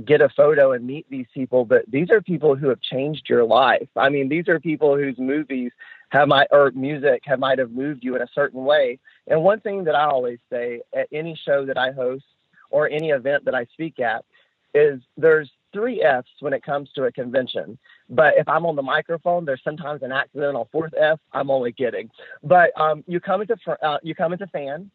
get 0.06 0.22
a 0.22 0.30
photo 0.30 0.72
and 0.72 0.86
meet 0.86 1.06
these 1.10 1.28
people, 1.34 1.66
but 1.66 1.84
these 1.88 2.10
are 2.10 2.22
people 2.22 2.56
who 2.56 2.70
have 2.70 2.82
changed 2.82 3.30
your 3.30 3.44
life. 3.44 3.88
I 3.96 4.10
mean, 4.10 4.28
these 4.30 4.48
are 4.48 4.60
people 4.60 4.96
whose 4.96 5.18
movies 5.18 5.72
have 6.10 6.28
my 6.28 6.46
or 6.52 6.72
music 6.72 7.24
have 7.26 7.40
might 7.40 7.60
have 7.60 7.72
moved 7.72 8.04
you 8.04 8.16
in 8.16 8.22
a 8.22 8.28
certain 8.34 8.64
way. 8.64 9.00
And 9.28 9.44
one 9.44 9.60
thing 9.60 9.84
that 9.86 9.96
I 9.96 10.06
always 10.06 10.40
say 10.52 10.82
at 10.96 11.08
any 11.12 11.36
show 11.44 11.66
that 11.66 11.78
I 11.78 11.92
host 11.92 12.26
or 12.70 12.90
any 12.90 13.10
event 13.10 13.46
that 13.46 13.56
I 13.56 13.66
speak 13.66 14.00
at 14.00 14.26
is 14.74 15.02
there's 15.18 15.52
three 15.72 16.02
F's 16.02 16.30
when 16.40 16.54
it 16.54 16.64
comes 16.64 16.90
to 16.96 17.06
a 17.06 17.12
convention. 17.12 17.78
But 18.14 18.36
if 18.38 18.48
I'm 18.48 18.66
on 18.66 18.76
the 18.76 18.84
microphone, 18.84 19.46
there's 19.46 19.64
sometimes 19.64 20.04
an 20.04 20.12
accidental 20.12 20.70
fourth 20.72 20.94
F. 21.00 21.20
I'm 21.32 21.50
only 21.50 21.72
kidding. 21.72 22.10
But 22.44 22.80
um, 22.80 23.04
you 23.08 23.20
come 23.20 23.42
as 23.42 23.50
a 23.50 23.86
uh, 23.86 23.98
you 24.04 24.14
come 24.14 24.34
a 24.34 24.48
fan, 24.48 24.92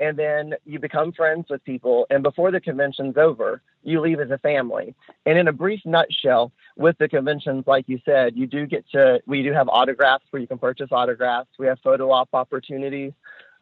and 0.00 0.18
then 0.18 0.54
you 0.64 0.78
become 0.78 1.12
friends 1.12 1.46
with 1.48 1.62
people 1.64 2.06
and 2.10 2.22
before 2.22 2.50
the 2.50 2.60
convention's 2.60 3.16
over 3.16 3.62
you 3.82 4.00
leave 4.00 4.18
as 4.18 4.30
a 4.30 4.38
family. 4.38 4.94
And 5.26 5.38
in 5.38 5.46
a 5.46 5.52
brief 5.52 5.80
nutshell 5.84 6.52
with 6.76 6.96
the 6.98 7.08
conventions 7.08 7.64
like 7.66 7.84
you 7.86 8.00
said 8.04 8.36
you 8.36 8.46
do 8.46 8.66
get 8.66 8.88
to 8.90 9.20
we 9.26 9.42
do 9.42 9.52
have 9.52 9.68
autographs 9.68 10.24
where 10.30 10.40
you 10.40 10.48
can 10.48 10.58
purchase 10.58 10.88
autographs. 10.90 11.50
We 11.58 11.66
have 11.66 11.78
photo 11.80 12.10
op 12.10 12.30
opportunities. 12.32 13.12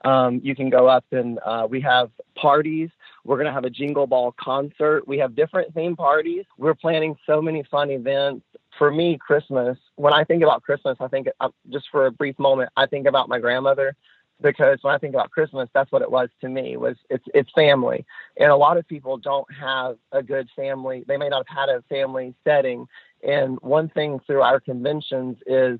Um, 0.04 0.40
you 0.42 0.56
can 0.56 0.71
go 0.71 0.88
up 0.88 1.04
and 1.12 1.38
uh, 1.44 1.66
we 1.68 1.80
have 1.82 2.11
parties. 2.35 2.90
We're 3.25 3.37
going 3.37 3.47
to 3.47 3.52
have 3.52 3.64
a 3.64 3.71
jingle 3.71 4.09
ball 4.09 4.35
concert. 4.40 5.06
We 5.06 5.18
have 5.18 5.37
different 5.37 5.75
theme 5.75 5.94
parties. 5.94 6.44
We're 6.59 6.75
planning 6.75 7.16
so 7.25 7.40
many 7.40 7.62
fun 7.71 7.90
events 7.90 8.44
for 8.79 8.91
me 8.91 9.19
christmas 9.19 9.79
when 9.97 10.12
i 10.12 10.25
think 10.25 10.43
about 10.43 10.62
christmas 10.62 10.97
i 11.00 11.09
think 11.09 11.29
uh, 11.41 11.49
just 11.71 11.87
for 11.91 12.07
a 12.07 12.11
brief 12.11 12.38
moment 12.38 12.71
i 12.76 12.87
think 12.87 13.07
about 13.07 13.29
my 13.29 13.38
grandmother 13.38 13.95
because 14.43 14.79
when 14.83 14.95
I 14.95 14.99
think 14.99 15.14
about 15.14 15.31
Christmas, 15.31 15.69
that's 15.73 15.91
what 15.93 16.02
it 16.02 16.11
was 16.11 16.29
to 16.41 16.49
me 16.49 16.76
was 16.76 16.97
it's 17.09 17.25
it's 17.33 17.50
family, 17.55 18.05
and 18.38 18.50
a 18.50 18.57
lot 18.57 18.76
of 18.76 18.87
people 18.87 19.17
don't 19.17 19.47
have 19.55 19.97
a 20.11 20.23
good 20.23 20.49
family. 20.55 21.05
They 21.07 21.17
may 21.17 21.29
not 21.29 21.47
have 21.49 21.69
had 21.69 21.69
a 21.69 21.83
family 21.88 22.35
setting, 22.45 22.87
and 23.26 23.59
one 23.61 23.88
thing 23.88 24.21
through 24.26 24.43
our 24.43 24.61
conventions 24.61 25.38
is, 25.47 25.79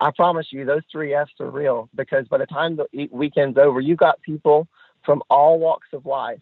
I 0.00 0.10
promise 0.10 0.46
you, 0.50 0.64
those 0.64 0.82
three 0.90 1.14
F's 1.14 1.32
are 1.40 1.50
real 1.50 1.88
because 1.94 2.26
by 2.28 2.38
the 2.38 2.46
time 2.46 2.76
the 2.76 3.08
weekend's 3.12 3.58
over, 3.58 3.80
you've 3.80 3.98
got 3.98 4.20
people 4.22 4.66
from 5.04 5.22
all 5.30 5.58
walks 5.58 5.88
of 5.92 6.06
life 6.06 6.40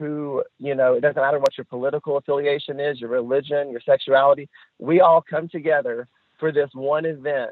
who, 0.00 0.42
you 0.58 0.74
know, 0.74 0.94
it 0.94 1.02
doesn't 1.02 1.20
matter 1.20 1.38
what 1.38 1.56
your 1.58 1.66
political 1.66 2.16
affiliation 2.16 2.80
is, 2.80 2.98
your 3.00 3.10
religion, 3.10 3.70
your 3.70 3.82
sexuality. 3.82 4.48
We 4.78 5.00
all 5.00 5.20
come 5.20 5.46
together 5.46 6.08
for 6.38 6.50
this 6.50 6.70
one 6.72 7.04
event 7.04 7.50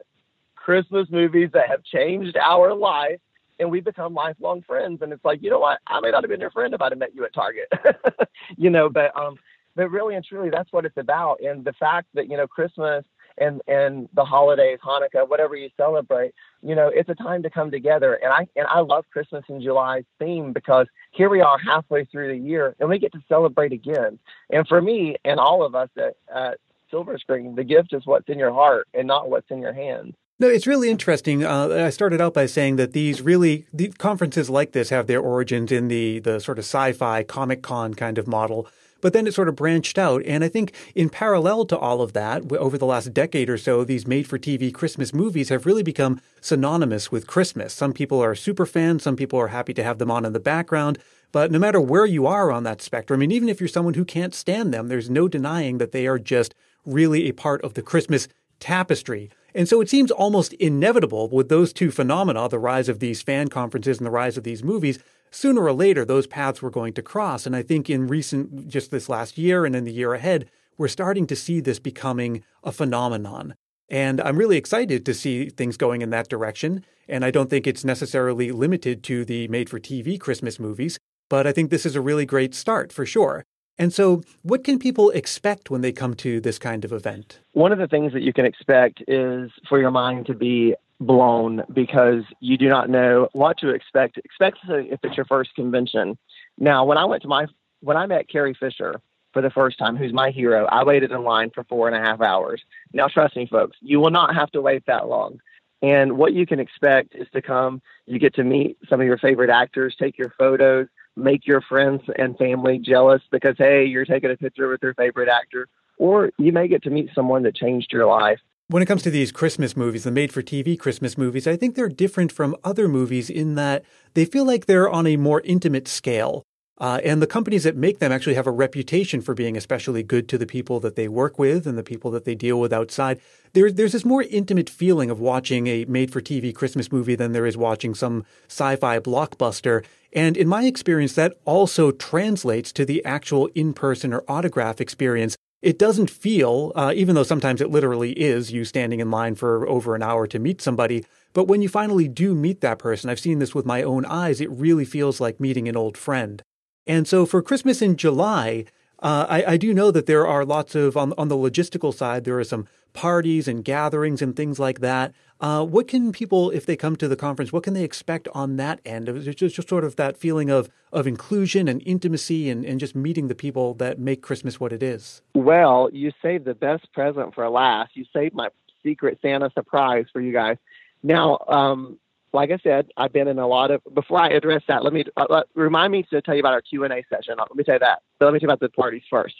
Christmas 0.57 1.07
movies 1.11 1.51
that 1.53 1.69
have 1.69 1.85
changed 1.85 2.37
our 2.39 2.75
life 2.75 3.21
and 3.61 3.71
we 3.71 3.81
become 3.81 4.15
lifelong 4.15 4.63
friends. 4.63 5.03
And 5.03 5.13
it's 5.13 5.25
like, 5.25 5.43
you 5.43 5.51
know 5.51 5.59
what? 5.59 5.79
I 5.87 6.01
may 6.01 6.11
not 6.11 6.25
have 6.25 6.31
been 6.31 6.41
your 6.41 6.51
friend 6.51 6.73
if 6.73 6.81
I'd 6.81 6.93
have 6.93 6.99
met 6.99 7.15
you 7.15 7.25
at 7.27 7.35
Target, 7.35 7.71
you 8.57 8.71
know, 8.71 8.89
but, 8.89 9.15
um, 9.15 9.37
but 9.77 9.91
really 9.91 10.15
and 10.15 10.25
truly, 10.25 10.49
that's 10.49 10.73
what 10.73 10.87
it's 10.87 10.97
about. 10.97 11.41
And 11.43 11.65
the 11.65 11.75
fact 11.75 12.09
that, 12.15 12.31
you 12.31 12.37
know, 12.39 12.47
Christmas 12.47 13.05
and, 13.41 13.61
and 13.67 14.09
the 14.15 14.25
holidays, 14.25 14.79
Hanukkah, 14.85 15.29
whatever 15.29 15.57
you 15.57 15.69
celebrate, 15.77 16.33
you 16.63 16.75
know, 16.75 16.91
it's 16.93 17.09
a 17.09 17.15
time 17.15 17.43
to 17.43 17.51
come 17.51 17.71
together. 17.71 18.15
And 18.15 18.33
I, 18.33 18.47
and 18.57 18.67
I 18.67 18.81
love 18.81 19.05
Christmas 19.13 19.45
in 19.49 19.61
July's 19.61 20.05
theme 20.19 20.53
because 20.53 20.87
here 21.13 21.29
we 21.29 21.41
are 21.41 21.59
halfway 21.59 22.05
through 22.05 22.29
the 22.29 22.39
year 22.39 22.75
and 22.81 22.89
we 22.89 22.99
get 22.99 23.13
to 23.13 23.23
celebrate 23.29 23.73
again. 23.73 24.19
And 24.51 24.67
for 24.67 24.81
me 24.81 25.17
and 25.25 25.39
all 25.39 25.65
of 25.65 25.75
us 25.75 25.91
at, 25.97 26.17
at 26.35 26.59
Silver 26.91 27.19
Screen, 27.19 27.55
the 27.55 27.65
gift 27.65 27.93
is 27.93 28.07
what's 28.07 28.29
in 28.29 28.39
your 28.39 28.53
heart 28.53 28.89
and 28.95 29.07
not 29.07 29.31
what's 29.31 29.51
in 29.51 29.61
your 29.61 29.73
hands. 29.73 30.15
No, 30.41 30.47
it's 30.49 30.69
really 30.69 30.89
interesting. 30.89 31.45
Uh, 31.45 31.85
I 31.87 31.91
started 31.91 32.21
out 32.21 32.33
by 32.33 32.47
saying 32.47 32.77
that 32.77 32.93
these 32.93 33.21
really 33.21 33.67
the 33.73 33.89
conferences 33.89 34.49
like 34.49 34.71
this 34.71 34.91
have 34.91 35.09
their 35.09 35.21
origins 35.21 35.73
in 35.73 35.89
the 35.89 36.21
the 36.21 36.39
sort 36.39 36.59
of 36.59 36.65
sci-fi 36.65 37.25
comic 37.25 37.61
con 37.61 37.95
kind 37.95 38.19
of 38.19 38.29
model, 38.29 38.69
but 39.01 39.13
then 39.13 39.27
it 39.27 39.35
sort 39.35 39.49
of 39.49 39.57
branched 39.57 39.99
out. 39.99 40.23
And 40.25 40.43
I 40.43 40.49
think 40.49 40.73
in 40.95 41.09
parallel 41.09 41.65
to 41.67 41.79
all 41.79 42.01
of 42.03 42.13
that, 42.15 42.51
over 42.53 42.77
the 42.79 42.87
last 42.87 43.15
decade 43.15 43.49
or 43.49 43.59
so, 43.59 43.85
these 43.85 44.07
made-for-TV 44.07 44.73
Christmas 44.75 45.15
movies 45.15 45.49
have 45.49 45.67
really 45.67 45.83
become 45.83 46.21
synonymous 46.41 47.13
with 47.13 47.27
Christmas. 47.27 47.73
Some 47.73 47.93
people 47.93 48.23
are 48.23 48.35
super 48.35 48.67
fans, 48.67 49.03
some 49.03 49.17
people 49.17 49.39
are 49.39 49.49
happy 49.49 49.75
to 49.75 49.85
have 49.85 49.99
them 49.99 50.11
on 50.11 50.25
in 50.25 50.33
the 50.33 50.41
background. 50.41 50.99
But 51.31 51.53
no 51.53 51.59
matter 51.59 51.81
where 51.81 52.07
you 52.07 52.27
are 52.27 52.51
on 52.51 52.63
that 52.65 52.81
spectrum, 52.81 53.21
and 53.21 53.33
even 53.33 53.49
if 53.49 53.61
you're 53.61 53.69
someone 53.69 53.95
who 53.95 54.05
can't 54.05 54.35
stand 54.35 54.73
them, 54.73 54.89
there's 54.89 55.11
no 55.11 55.29
denying 55.29 55.79
that 55.79 55.93
they 55.93 56.07
are 56.07 56.19
just 56.19 56.55
really 56.87 57.29
a 57.29 57.33
part 57.33 57.63
of 57.63 57.75
the 57.75 57.83
Christmas 57.83 58.29
tapestry. 58.61 59.31
And 59.55 59.69
so 59.69 59.81
it 59.81 59.91
seems 59.91 60.11
almost 60.11 60.53
inevitable 60.55 61.29
with 61.29 61.49
those 61.49 61.73
two 61.73 61.91
phenomena, 61.91 62.49
the 62.49 62.59
rise 62.59 62.89
of 62.89 62.99
these 62.99 63.23
fan 63.23 63.49
conferences 63.49 63.99
and 63.99 64.07
the 64.07 64.11
rise 64.11 64.37
of 64.37 64.45
these 64.45 64.65
movies, 64.65 64.99
sooner 65.31 65.63
or 65.63 65.73
later 65.73 66.05
those 66.05 66.27
paths 66.27 66.63
were 66.63 66.71
going 66.71 66.93
to 66.95 67.03
cross. 67.03 67.47
And 67.47 67.55
I 67.55 67.63
think 67.63 67.89
in 67.89 68.07
recent, 68.07 68.69
just 68.69 68.91
this 68.91 69.09
last 69.09 69.39
year 69.39 69.65
and 69.65 69.75
in 69.75 69.85
the 69.85 69.93
year 69.93 70.15
ahead, 70.15 70.51
we're 70.77 70.89
starting 70.89 71.27
to 71.27 71.37
see 71.37 71.61
this 71.61 71.79
becoming 71.79 72.45
a 72.63 72.73
phenomenon. 72.73 73.55
And 73.89 74.21
I'm 74.21 74.37
really 74.37 74.57
excited 74.57 75.05
to 75.07 75.15
see 75.15 75.49
things 75.49 75.77
going 75.77 76.03
in 76.03 76.11
that 76.11 76.29
direction. 76.29 76.85
And 77.09 77.25
I 77.25 77.31
don't 77.31 77.49
think 77.49 77.67
it's 77.67 77.85
necessarily 77.85 78.53
limited 78.53 79.03
to 79.05 79.25
the 79.25 79.49
made 79.49 79.71
for 79.71 79.81
TV 79.81 80.21
Christmas 80.21 80.61
movies, 80.61 80.99
but 81.29 81.47
I 81.47 81.53
think 81.53 81.71
this 81.71 81.87
is 81.87 81.97
a 81.97 82.01
really 82.01 82.27
great 82.27 82.55
start 82.55 82.93
for 82.93 83.07
sure. 83.07 83.45
And 83.79 83.93
so, 83.95 84.23
what 84.43 84.65
can 84.65 84.79
people 84.79 85.11
expect 85.11 85.71
when 85.71 85.83
they 85.83 85.93
come 85.93 86.15
to 86.15 86.41
this 86.41 86.59
kind 86.59 86.85
of 86.85 86.93
event? 86.93 87.39
One 87.53 87.71
of 87.71 87.79
the 87.79 87.87
things 87.87 88.13
that 88.13 88.23
you 88.23 88.33
can 88.33 88.45
expect 88.45 89.03
is 89.07 89.51
for 89.69 89.81
your 89.81 89.93
mind 89.93 90.27
to 90.27 90.35
be 90.35 90.75
blown 91.01 91.63
because 91.73 92.25
you 92.41 92.57
do 92.57 92.69
not 92.69 92.91
know 92.91 93.29
what 93.33 93.59
to 93.59 93.71
expect, 93.71 94.19
especially 94.31 94.91
if 94.91 95.01
it's 95.03 95.17
your 95.17 95.27
first 95.27 95.55
convention. 95.55 96.19
Now, 96.59 96.85
when 96.85 96.99
I 96.99 97.05
went 97.05 97.23
to 97.23 97.29
my, 97.29 97.47
when 97.81 97.97
I 97.97 98.07
met 98.07 98.29
Carrie 98.29 98.57
Fisher 98.59 99.01
for 99.33 99.43
the 99.43 99.51
first 99.51 99.79
time, 99.79 99.97
who's 99.97 100.13
my 100.13 100.31
hero, 100.31 100.67
I 100.67 100.85
waited 100.85 101.13
in 101.13 101.23
line 101.23 101.51
for 101.51 101.65
four 101.65 101.89
and 101.89 101.97
a 101.97 102.01
half 102.01 102.21
hours. 102.21 102.63
Now, 102.93 103.09
trust 103.09 103.37
me, 103.37 103.47
folks, 103.47 103.77
you 103.81 104.01
will 104.01 104.11
not 104.11 104.35
have 104.35 104.51
to 104.53 104.61
wait 104.61 104.85
that 104.87 105.09
long. 105.09 105.41
And 105.81 106.19
what 106.19 106.33
you 106.33 106.45
can 106.45 106.59
expect 106.59 107.15
is 107.15 107.29
to 107.33 107.41
come, 107.41 107.81
you 108.07 108.19
get 108.19 108.35
to 108.35 108.45
meet 108.45 108.79
some 108.89 109.01
of 109.01 109.07
your 109.07 109.19
favorite 109.19 109.51
actors, 109.51 109.95
take 109.97 110.19
your 110.19 110.35
photos, 110.37 110.89
make 111.15 111.47
your 111.47 111.61
friends 111.61 112.03
and 112.17 112.37
family 112.37 112.79
jealous 112.79 113.23
because 113.31 113.55
hey, 113.59 113.85
you're 113.85 114.05
taking 114.05 114.31
a 114.31 114.37
picture 114.37 114.69
with 114.69 114.83
your 114.83 114.95
favorite 114.95 115.29
actor, 115.29 115.69
or 115.99 116.33
you 116.39 116.53
may 116.53 116.67
get 116.69 116.83
to 116.85 116.91
meet 116.91 117.11
someone 117.15 117.43
that 117.45 117.55
changed 117.55 117.93
your 117.93 118.07
life. 118.07 118.41
When 118.71 118.83
it 118.83 118.87
comes 118.87 119.03
to 119.05 119.11
these 119.11 119.33
Christmas 119.33 119.79
movies, 119.79 120.05
the 120.05 120.11
made 120.11 120.31
for 120.31 120.43
TV 120.43 120.79
Christmas 120.79 121.17
movies, 121.17 121.47
I 121.47 121.57
think 121.57 121.75
they're 121.75 121.89
different 121.89 122.31
from 122.31 122.55
other 122.63 122.87
movies 122.87 123.31
in 123.31 123.55
that 123.55 123.83
they 124.13 124.27
feel 124.27 124.45
like 124.45 124.67
they're 124.67 124.91
on 124.91 125.07
a 125.07 125.17
more 125.17 125.41
intimate 125.41 125.89
scale. 125.89 126.43
Uh, 126.77 127.01
and 127.03 127.23
the 127.23 127.27
companies 127.27 127.65
that 127.65 127.79
make 127.79 127.99
them 127.99 128.13
actually 128.13 128.35
have 128.35 128.47
a 128.47 128.51
reputation 128.51 129.23
for 129.23 129.33
being 129.33 129.57
especially 129.57 130.03
good 130.03 130.29
to 130.29 130.37
the 130.37 130.47
people 130.47 130.81
that 130.81 130.97
they 130.97 131.09
work 131.09 131.39
with 131.39 131.67
and 131.67 131.79
the 131.79 131.83
people 131.83 132.11
that 132.11 132.27
they 132.27 132.35
deal 132.35 132.61
with 132.61 132.71
outside. 132.71 133.19
There, 133.55 133.73
there's 133.73 133.93
this 133.93 134.05
more 134.05 134.23
intimate 134.25 134.69
feeling 134.69 135.09
of 135.09 135.19
watching 135.19 135.67
a 135.67 135.87
made 135.87 136.13
for 136.13 136.21
TV 136.21 136.55
Christmas 136.55 136.93
movie 136.93 137.15
than 137.15 137.33
there 137.33 137.47
is 137.47 137.57
watching 137.57 137.95
some 137.95 138.27
sci 138.49 138.77
fi 138.77 138.99
blockbuster. 138.99 139.83
And 140.13 140.37
in 140.37 140.47
my 140.47 140.65
experience, 140.65 141.15
that 141.15 141.39
also 141.47 141.91
translates 141.91 142.71
to 142.75 142.85
the 142.85 143.03
actual 143.07 143.47
in 143.55 143.73
person 143.73 144.13
or 144.13 144.25
autograph 144.29 144.79
experience. 144.79 145.39
It 145.61 145.79
doesn't 145.79 146.09
feel, 146.09 146.73
uh, 146.77 146.93
even 146.95 147.15
though 147.15 147.25
sometimes 147.25 147.61
it 147.61 147.71
literally 147.71 148.13
is 148.13 148.53
you 148.53 148.65
standing 148.65 149.01
in 149.01 149.11
line 149.11 149.35
for 149.35 149.69
over 149.69 149.97
an 149.97 150.03
hour 150.03 150.27
to 150.29 150.39
meet 150.39 150.63
somebody, 150.63 151.05
but 151.33 151.49
when 151.49 151.63
you 151.63 151.69
finally 151.69 152.07
do 152.07 152.35
meet 152.35 152.61
that 152.61 152.79
person, 152.79 153.11
I've 153.11 153.19
seen 153.19 153.41
this 153.41 153.55
with 153.55 153.67
my 153.67 153.83
own 153.83 154.05
eyes, 154.07 154.41
it 154.41 154.51
really 154.51 154.85
feels 154.85 155.21
like 155.21 155.41
meeting 155.41 155.69
an 155.69 155.77
old 155.77 155.97
friend. 155.97 156.43
And 156.87 157.09
so 157.09 157.27
for 157.27 157.43
Christmas 157.43 157.83
in 157.83 157.97
July, 157.97 158.67
uh, 159.01 159.27
I, 159.29 159.45
I, 159.53 159.57
do 159.57 159.75
know 159.75 159.91
that 159.93 160.07
there 160.07 160.27
are 160.27 160.45
lots 160.45 160.75
of, 160.75 160.97
on, 160.97 161.13
on 161.17 161.29
the 161.29 161.37
logistical 161.37 161.95
side, 161.95 162.25
there 162.25 162.39
are 162.39 162.45
some 162.45 162.67
parties 162.93 163.47
and 163.47 163.65
gatherings 163.65 164.23
and 164.23 164.35
things 164.35 164.59
like 164.59 164.81
that. 164.81 165.13
Uh, 165.41 165.65
what 165.65 165.87
can 165.87 166.11
people, 166.11 166.51
if 166.51 166.67
they 166.67 166.77
come 166.77 166.97
to 166.97 167.07
the 167.07 167.17
conference, 167.17 167.53
what 167.53 167.63
can 167.63 167.75
they 167.75 167.85
expect 167.85 168.27
on 168.35 168.57
that 168.57 168.81
end? 168.85 169.09
It's 169.09 169.25
just, 169.37 169.55
just 169.55 169.69
sort 169.69 169.85
of 169.85 169.97
that 169.97 170.17
feeling 170.17 170.51
of, 170.51 170.69
of 170.93 171.07
inclusion 171.07 171.69
and 171.69 171.83
intimacy 171.87 172.51
and, 172.51 172.65
and 172.65 172.81
just 172.81 172.97
meeting 172.97 173.29
the 173.29 173.37
people 173.37 173.75
that 173.75 173.99
make 174.01 174.21
Christmas 174.21 174.59
what 174.59 174.73
it 174.73 174.83
is. 174.83 175.23
Well, 175.35 175.91
you 175.93 176.13
saved 176.21 176.45
the 176.45 176.55
best 176.55 176.93
present 176.93 177.35
for 177.35 177.49
last. 177.49 177.93
You 177.95 178.05
saved 178.13 178.35
my 178.35 178.49
secret 178.83 179.19
Santa 179.23 179.51
surprise 179.55 180.07
for 180.13 180.21
you 180.21 180.33
guys. 180.33 180.57
Now, 181.03 181.39
um, 181.47 181.99
like 182.33 182.51
I 182.51 182.59
said, 182.63 182.91
I've 182.97 183.13
been 183.13 183.29
in 183.29 183.39
a 183.39 183.47
lot 183.47 183.71
of. 183.71 183.81
Before 183.95 184.21
I 184.21 184.29
address 184.29 184.63
that, 184.69 184.85
let 184.85 184.93
me 184.93 185.05
uh, 185.17 185.27
let, 185.31 185.45
remind 185.55 185.93
me 185.93 186.05
to 186.11 186.21
tell 186.21 186.35
you 186.35 186.41
about 186.41 186.53
our 186.53 186.61
Q 186.61 186.85
and 186.85 186.93
A 186.93 187.03
session. 187.09 187.37
Let 187.39 187.55
me 187.55 187.65
tell 187.65 187.77
you 187.77 187.79
that. 187.79 188.03
But 188.19 188.27
let 188.27 188.35
me 188.35 188.41
tell 188.41 188.49
you 188.49 188.53
about 188.53 188.61
the 188.61 188.69
parties 188.69 189.03
first. 189.09 189.37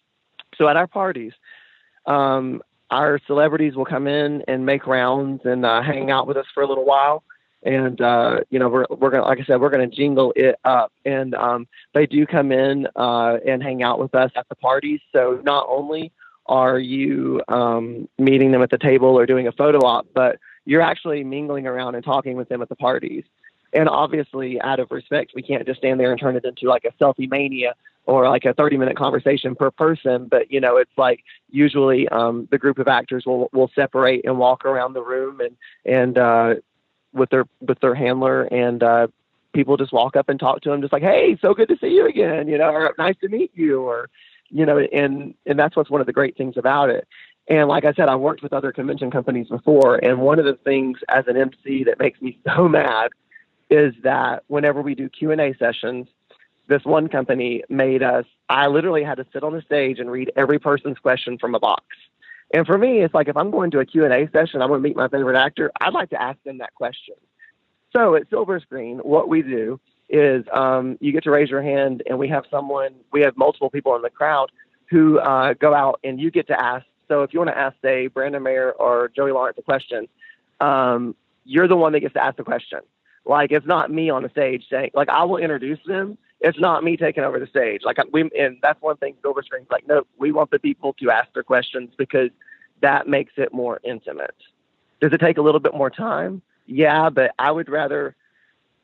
So 0.57 0.69
at 0.69 0.77
our 0.77 0.87
parties, 0.87 1.33
um, 2.07 2.63
our 2.91 3.21
celebrities 3.27 3.77
will 3.77 3.85
come 3.85 4.07
in 4.07 4.43
and 4.49 4.65
make 4.65 4.87
rounds 4.87 5.43
and 5.45 5.65
uh, 5.65 5.83
hang 5.83 6.11
out 6.11 6.27
with 6.27 6.37
us 6.37 6.47
for 6.55 6.63
a 6.63 6.67
little 6.67 6.85
while. 6.85 7.23
And 7.63 8.01
uh, 8.01 8.41
you 8.51 8.59
know, 8.59 8.69
we're 8.69 8.87
we're 8.89 9.11
gonna, 9.11 9.25
like 9.25 9.41
I 9.41 9.45
said, 9.45 9.61
we're 9.61 9.71
gonna 9.71 9.89
jingle 9.89 10.33
it 10.37 10.57
up. 10.65 10.93
And 11.05 11.35
um, 11.35 11.67
they 11.93 12.07
do 12.07 12.25
come 12.25 12.53
in 12.53 12.87
uh, 12.95 13.39
and 13.47 13.63
hang 13.63 13.83
out 13.83 13.99
with 13.99 14.15
us 14.15 14.31
at 14.37 14.49
the 14.49 14.55
parties. 14.55 15.01
So 15.13 15.41
not 15.45 15.67
only 15.69 16.13
are 16.47 16.79
you 16.79 17.43
um, 17.49 18.09
meeting 18.17 18.53
them 18.53 18.63
at 18.63 18.71
the 18.71 18.79
table 18.79 19.09
or 19.09 19.27
doing 19.27 19.49
a 19.49 19.53
photo 19.53 19.79
op, 19.79 20.07
but 20.15 20.39
you're 20.65 20.83
actually 20.83 21.25
mingling 21.25 21.67
around 21.67 21.95
and 21.95 22.05
talking 22.05 22.37
with 22.37 22.49
them 22.49 22.63
at 22.63 22.69
the 22.69 22.77
parties. 22.77 23.25
And 23.73 23.89
obviously, 23.89 24.61
out 24.61 24.81
of 24.81 24.91
respect, 24.91 25.33
we 25.35 25.43
can't 25.43 25.67
just 25.67 25.79
stand 25.79 26.01
there 26.01 26.11
and 26.11 26.21
turn 26.21 26.37
it 26.37 26.45
into 26.45 26.67
like 26.67 26.85
a 26.85 27.03
selfie 27.03 27.31
mania 27.31 27.75
or 28.07 28.29
like 28.29 28.47
a 28.47 28.55
30 28.55 28.79
minute 28.79 28.97
conversation 28.97 29.55
per 29.55 29.71
person. 29.71 30.27
But, 30.27 30.51
you 30.51 30.61
know, 30.61 30.79
it's 30.79 30.97
like 30.97 31.23
usually 31.51 32.09
um, 32.09 32.49
the 32.51 32.59
group 32.59 32.79
of 32.79 32.89
actors 32.89 33.27
will, 33.27 33.51
will 33.53 33.71
separate 33.75 34.25
and 34.25 34.39
walk 34.39 34.65
around 34.65 34.95
the 34.95 35.03
room 35.03 35.41
and, 35.41 35.57
and, 35.85 36.17
uh, 36.17 36.55
with 37.13 37.29
their, 37.31 37.45
with 37.61 37.79
their 37.81 37.95
handler 37.95 38.45
and, 38.45 38.83
uh, 38.83 39.09
people 39.53 39.77
just 39.77 39.93
walk 39.93 40.17
up 40.17 40.29
and 40.29 40.39
talk 40.39 40.61
to 40.63 40.71
them 40.71 40.81
just 40.81 40.93
like, 40.93 41.03
Hey, 41.03 41.37
so 41.41 41.53
good 41.53 41.69
to 41.69 41.77
see 41.79 41.89
you 41.89 42.07
again, 42.07 42.49
you 42.49 42.57
know, 42.57 42.71
or 42.71 42.95
nice 42.97 43.17
to 43.21 43.29
meet 43.29 43.51
you 43.55 43.83
or, 43.83 44.09
you 44.51 44.65
know, 44.65 44.79
and, 44.79 45.35
and 45.45 45.59
that's 45.59 45.77
what's 45.77 45.91
one 45.91 46.01
of 46.01 46.07
the 46.07 46.13
great 46.13 46.37
things 46.37 46.57
about 46.57 46.89
it. 46.89 47.07
And 47.49 47.69
like 47.69 47.85
I 47.85 47.93
said, 47.93 48.09
I've 48.09 48.21
worked 48.21 48.43
with 48.43 48.53
other 48.53 48.73
convention 48.73 49.11
companies 49.11 49.49
before, 49.49 49.97
and 50.05 50.21
one 50.21 50.39
of 50.39 50.45
the 50.45 50.59
things 50.65 50.99
as 51.09 51.27
an 51.29 51.37
MC 51.37 51.85
that 51.85 51.99
makes 51.99 52.21
me 52.21 52.39
so 52.47 52.69
mad 52.69 53.11
is 53.71 53.95
that 54.03 54.45
whenever 54.49 54.83
we 54.83 54.95
do 54.95 55.09
Q 55.09 55.31
and 55.31 55.41
A 55.41 55.55
sessions, 55.59 56.09
this 56.69 56.85
one 56.85 57.09
company 57.09 57.63
made 57.69 58.03
us. 58.03 58.25
I 58.49 58.67
literally 58.67 59.03
had 59.03 59.17
to 59.17 59.27
sit 59.33 59.43
on 59.43 59.53
the 59.53 59.63
stage 59.63 59.99
and 59.99 60.11
read 60.11 60.33
every 60.37 60.59
person's 60.59 60.99
question 60.99 61.39
from 61.39 61.55
a 61.55 61.61
box. 61.61 61.85
And 62.53 62.67
for 62.67 62.79
me, 62.79 63.01
it's 63.03 63.15
like 63.15 63.29
if 63.29 63.37
I'm 63.37 63.51
going 63.51 63.71
to 63.73 63.81
a 63.81 63.87
Q 63.87 64.05
and 64.05 64.13
A 64.13 64.31
session, 64.31 64.63
I'm 64.63 64.69
going 64.69 64.83
to 64.83 64.89
meet 64.89 64.97
my 64.97 65.09
favorite 65.09 65.39
actor. 65.39 65.71
I'd 65.81 65.93
like 65.93 66.11
to 66.11 66.21
ask 66.21 66.43
them 66.45 66.59
that 66.59 66.75
question. 66.75 67.15
So 67.93 68.15
at 68.15 68.29
Silver 68.31 68.61
Screen, 68.61 68.99
what 68.99 69.29
we 69.29 69.43
do 69.43 69.81
is 70.09 70.45
um, 70.53 70.97
you 71.01 71.13
get 71.13 71.25
to 71.25 71.31
raise 71.31 71.51
your 71.51 71.63
hand, 71.63 72.03
and 72.07 72.19
we 72.19 72.29
have 72.29 72.45
someone. 72.51 72.95
We 73.13 73.23
have 73.23 73.37
multiple 73.37 73.71
people 73.71 73.97
in 73.97 74.03
the 74.03 74.11
crowd 74.11 74.51
who 74.91 75.19
uh, 75.19 75.55
go 75.55 75.75
out, 75.75 76.01
and 76.05 76.19
you 76.21 76.31
get 76.31 76.47
to 76.49 76.59
ask 76.59 76.87
so 77.09 77.23
if 77.23 77.33
you 77.33 77.41
want 77.41 77.51
to 77.51 77.59
ask, 77.59 77.75
say, 77.83 78.07
Brandon 78.07 78.43
Mayer 78.43 78.73
or 78.73 79.09
Joey 79.09 79.33
Lawrence 79.33 79.57
a 79.59 79.63
question, 79.63 80.07
um, 80.61 81.17
you're 81.45 81.67
the 81.67 81.77
one 81.77 81.93
that 81.95 82.01
gets 82.01 82.15
to 82.15 82.23
ask 82.23 82.37
the 82.37 82.45
question. 82.45 82.81
Like 83.29 83.53
it's 83.53 83.67
not 83.67 83.93
me 83.93 84.09
on 84.09 84.23
the 84.23 84.31
stage 84.31 84.65
saying, 84.71 84.91
like 84.95 85.11
I 85.11 85.23
will 85.23 85.37
introduce 85.37 85.79
them. 85.87 86.17
It's 86.41 86.59
not 86.59 86.83
me 86.83 86.97
taking 86.97 87.25
over 87.25 87.39
the 87.39 87.47
stage. 87.47 87.83
Like 87.85 87.99
we, 88.11 88.23
and 88.37 88.57
that's 88.63 88.81
one 88.81 88.97
thing 88.97 89.15
Silver 89.23 89.43
Screen's 89.43 89.69
like, 89.71 89.87
no, 89.87 90.05
we 90.19 90.33
want 90.33 90.51
the 90.51 90.59
people 90.59 90.95
to 90.95 91.11
ask 91.11 91.33
their 91.35 91.43
questions 91.43 91.91
because 91.99 92.31
that 92.81 93.07
makes 93.07 93.35
it 93.37 93.53
more 93.53 93.81
intimate. 93.85 94.35
Does 95.01 95.13
it 95.13 95.21
take 95.21 95.37
a 95.37 95.43
little 95.43 95.61
bit 95.61 95.75
more 95.75 95.91
time? 95.91 96.41
Yeah, 96.67 97.11
but 97.11 97.33
I 97.39 97.51
would 97.51 97.69
rather 97.69 98.17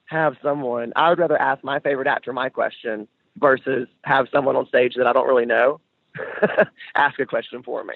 have 0.07 0.37
someone. 0.43 0.93
I 0.95 1.09
would 1.09 1.19
rather 1.19 1.41
ask 1.41 1.65
my 1.65 1.81
favorite 1.81 2.07
actor 2.07 2.33
my 2.33 2.51
question 2.51 3.09
versus 3.39 3.89
have 4.03 4.27
someone 4.31 4.57
on 4.57 4.67
stage 4.69 4.95
that 4.97 5.07
I 5.07 5.13
don't 5.13 5.27
really 5.27 5.47
know 5.47 5.81
ask 6.95 7.19
a 7.19 7.27
question 7.27 7.63
for 7.63 7.83
me. 7.83 7.95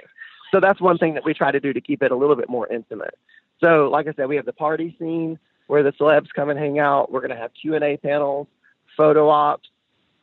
So 0.50 0.60
that's 0.60 0.80
one 0.80 0.96
thing 0.96 1.12
that 1.14 1.24
we 1.24 1.34
try 1.34 1.52
to 1.52 1.60
do 1.60 1.74
to 1.74 1.80
keep 1.80 2.02
it 2.02 2.10
a 2.10 2.16
little 2.16 2.36
bit 2.36 2.48
more 2.48 2.66
intimate. 2.68 3.18
So, 3.60 3.88
like 3.90 4.06
I 4.06 4.14
said, 4.14 4.28
we 4.28 4.36
have 4.36 4.46
the 4.46 4.52
party 4.52 4.96
scene 4.98 5.38
where 5.68 5.84
the 5.84 5.92
celebs 5.92 6.28
come 6.34 6.50
and 6.50 6.58
hang 6.58 6.80
out. 6.80 7.12
We're 7.12 7.20
going 7.20 7.30
to 7.30 7.36
have 7.36 7.52
Q 7.54 7.76
and 7.76 7.84
A 7.84 7.96
panels, 7.96 8.48
photo 8.96 9.28
ops, 9.28 9.68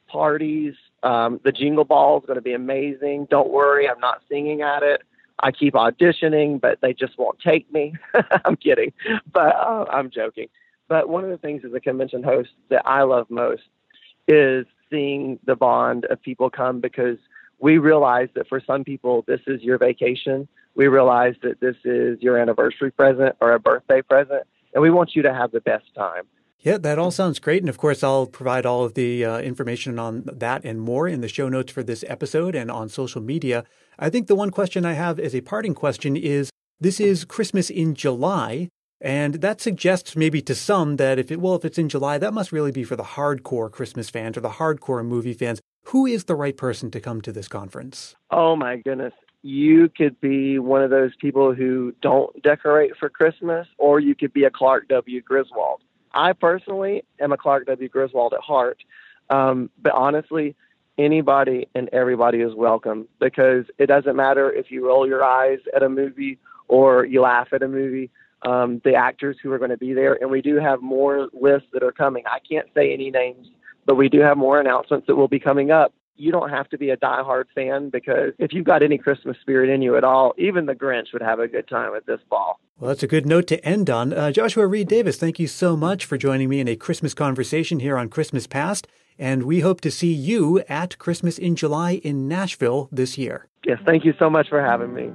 parties. 0.08 0.74
Um, 1.04 1.40
the 1.44 1.52
Jingle 1.52 1.86
Ball 1.86 2.20
is 2.20 2.26
going 2.26 2.36
to 2.36 2.42
be 2.42 2.54
amazing. 2.54 3.28
Don't 3.30 3.52
worry, 3.52 3.88
I'm 3.88 4.00
not 4.00 4.22
singing 4.30 4.62
at 4.62 4.84
it. 4.84 5.02
I 5.40 5.52
keep 5.52 5.74
auditioning, 5.74 6.60
but 6.60 6.80
they 6.82 6.94
just 6.94 7.18
won't 7.18 7.40
take 7.40 7.72
me. 7.72 7.94
I'm 8.46 8.56
kidding, 8.56 8.94
but 9.32 9.56
uh, 9.56 9.86
I'm 9.92 10.10
joking. 10.10 10.48
But 10.88 11.10
one 11.10 11.24
of 11.24 11.30
the 11.30 11.38
things 11.38 11.64
as 11.66 11.74
a 11.74 11.80
convention 11.80 12.24
host 12.24 12.50
that 12.70 12.84
I 12.86 13.04
love 13.04 13.30
most 13.30 13.64
is 14.28 14.66
seeing 14.90 15.40
the 15.46 15.56
bond 15.56 16.06
of 16.06 16.22
people 16.22 16.50
come 16.50 16.80
because 16.80 17.18
we 17.60 17.78
realize 17.78 18.30
that 18.36 18.48
for 18.48 18.62
some 18.66 18.84
people, 18.84 19.24
this 19.28 19.42
is 19.48 19.62
your 19.62 19.78
vacation. 19.78 20.48
We 20.76 20.88
realize 20.88 21.36
that 21.42 21.60
this 21.60 21.76
is 21.84 22.22
your 22.22 22.38
anniversary 22.38 22.92
present 22.92 23.36
or 23.40 23.54
a 23.54 23.60
birthday 23.60 24.02
present, 24.02 24.44
and 24.76 24.82
we 24.82 24.92
want 24.92 25.16
you 25.16 25.24
to 25.24 25.34
have 25.34 25.52
the 25.52 25.62
best 25.62 25.86
time. 25.96 26.26
Yeah, 26.60 26.78
that 26.80 27.00
all 27.00 27.12
sounds 27.12 27.40
great. 27.40 27.62
And 27.62 27.70
of 27.70 27.78
course, 27.78 28.04
I'll 28.04 28.26
provide 28.26 28.66
all 28.66 28.84
of 28.84 28.94
the 28.96 29.24
uh, 29.24 29.40
information 29.40 29.98
on 29.98 30.24
that 30.26 30.66
and 30.66 30.82
more 30.82 31.08
in 31.08 31.22
the 31.22 31.28
show 31.28 31.48
notes 31.48 31.72
for 31.72 31.82
this 31.82 32.04
episode 32.08 32.56
and 32.56 32.70
on 32.70 32.90
social 32.90 33.22
media. 33.22 33.64
I 33.98 34.10
think 34.10 34.28
the 34.28 34.36
one 34.36 34.52
question 34.52 34.86
I 34.86 34.94
have 34.94 35.20
as 35.20 35.34
a 35.34 35.42
parting 35.42 35.74
question 35.74 36.18
is 36.18 36.50
this 36.80 37.00
is 37.00 37.24
Christmas 37.24 37.70
in 37.70 37.96
July. 37.96 38.70
And 39.02 39.36
that 39.36 39.62
suggests 39.62 40.16
maybe 40.16 40.42
to 40.42 40.56
some 40.56 40.96
that 40.96 41.20
if 41.20 41.30
it, 41.30 41.40
well, 41.40 41.56
if 41.56 41.66
it's 41.66 41.78
in 41.78 41.90
July, 41.90 42.18
that 42.18 42.34
must 42.34 42.52
really 42.52 42.72
be 42.72 42.84
for 42.84 42.96
the 42.96 43.04
hardcore 43.04 43.72
Christmas 43.72 44.10
fans 44.10 44.38
or 44.38 44.42
the 44.42 44.50
hardcore 44.50 45.06
movie 45.06 45.34
fans. 45.34 45.62
Who 45.90 46.06
is 46.06 46.24
the 46.24 46.36
right 46.36 46.58
person 46.58 46.90
to 46.92 47.00
come 47.00 47.22
to 47.22 47.32
this 47.32 47.48
conference? 47.48 48.16
Oh 48.32 48.56
my 48.56 48.78
goodness. 48.78 49.14
You 49.48 49.90
could 49.90 50.20
be 50.20 50.58
one 50.58 50.82
of 50.82 50.90
those 50.90 51.16
people 51.18 51.54
who 51.54 51.94
don't 52.02 52.42
decorate 52.42 52.98
for 52.98 53.10
Christmas, 53.10 53.68
or 53.78 54.00
you 54.00 54.16
could 54.16 54.34
be 54.34 54.44
a 54.46 54.50
Clark 54.50 54.88
W. 54.88 55.22
Griswold. 55.22 55.82
I 56.16 56.34
personally 56.34 57.04
am 57.20 57.32
a 57.32 57.38
Clark 57.38 57.68
W. 57.68 57.88
Griswold 57.88 58.34
at 58.34 58.40
heart. 58.40 58.84
Um, 59.30 59.70
but 59.80 59.94
honestly, 59.94 60.56
anybody 60.98 61.68
and 61.76 61.90
everybody 61.94 62.40
is 62.40 62.56
welcome 62.56 63.08
because 63.20 63.66
it 63.78 63.86
doesn't 63.86 64.16
matter 64.16 64.52
if 64.52 64.72
you 64.72 64.84
roll 64.84 65.08
your 65.08 65.24
eyes 65.24 65.60
at 65.76 65.84
a 65.84 65.90
movie 65.90 66.40
or 66.68 67.06
you 67.06 67.22
laugh 67.22 67.50
at 67.54 67.62
a 67.62 67.68
movie. 67.68 68.10
Um, 68.42 68.82
the 68.84 68.96
actors 68.96 69.38
who 69.44 69.52
are 69.52 69.60
going 69.60 69.70
to 69.70 69.78
be 69.78 69.94
there, 69.94 70.18
and 70.20 70.32
we 70.32 70.42
do 70.42 70.56
have 70.56 70.82
more 70.82 71.30
lists 71.40 71.70
that 71.74 71.84
are 71.84 71.92
coming. 71.92 72.24
I 72.26 72.40
can't 72.40 72.68
say 72.74 72.92
any 72.92 73.12
names 73.12 73.48
but 73.86 73.96
we 73.96 74.10
do 74.10 74.20
have 74.20 74.38
more 74.38 74.60
announcements 74.60 75.08
that 75.08 75.16
will 75.16 75.28
be 75.28 75.40
coming 75.40 75.72
up. 75.72 75.94
You 76.18 76.32
don't 76.32 76.50
have 76.50 76.70
to 76.70 76.78
be 76.78 76.90
a 76.92 76.98
diehard 76.98 77.46
fan 77.54 77.90
because 77.90 78.34
if 78.40 78.54
you've 78.54 78.66
got 78.66 78.84
any 78.84 78.98
Christmas 78.98 79.38
spirit 79.42 79.70
in 79.70 79.82
you 79.82 79.98
at 79.98 80.04
all, 80.04 80.34
even 80.38 80.66
the 80.66 80.74
Grinch 80.74 81.12
would 81.12 81.22
have 81.22 81.40
a 81.40 81.48
good 81.48 81.68
time 81.68 81.94
at 81.94 82.06
this 82.06 82.22
ball. 82.30 82.60
Well, 82.80 82.90
that's 82.90 83.04
a 83.04 83.08
good 83.08 83.26
note 83.26 83.48
to 83.48 83.66
end 83.66 83.90
on. 83.90 84.14
Uh, 84.14 84.32
Joshua 84.32 84.68
Reid-Davis, 84.68 85.18
thank 85.18 85.40
you 85.40 85.48
so 85.48 85.76
much 85.76 86.06
for 86.06 86.18
joining 86.18 86.50
me 86.50 86.60
in 86.60 86.68
a 86.68 86.76
Christmas 86.76 87.14
conversation 87.14 87.80
here 87.80 87.98
on 87.98 88.10
Christmas 88.10 88.48
Past. 88.48 88.88
And 89.18 89.44
we 89.44 89.62
hope 89.62 89.80
to 89.82 89.92
see 89.92 90.12
you 90.12 90.62
at 90.68 90.98
Christmas 90.98 91.38
in 91.38 91.56
July 91.56 92.02
in 92.04 92.28
Nashville 92.28 92.90
this 92.92 93.18
year. 93.18 93.48
Yes, 93.66 93.80
thank 93.86 94.04
you 94.04 94.14
so 94.20 94.30
much 94.30 94.50
for 94.50 94.62
having 94.62 94.94
me. 94.94 95.10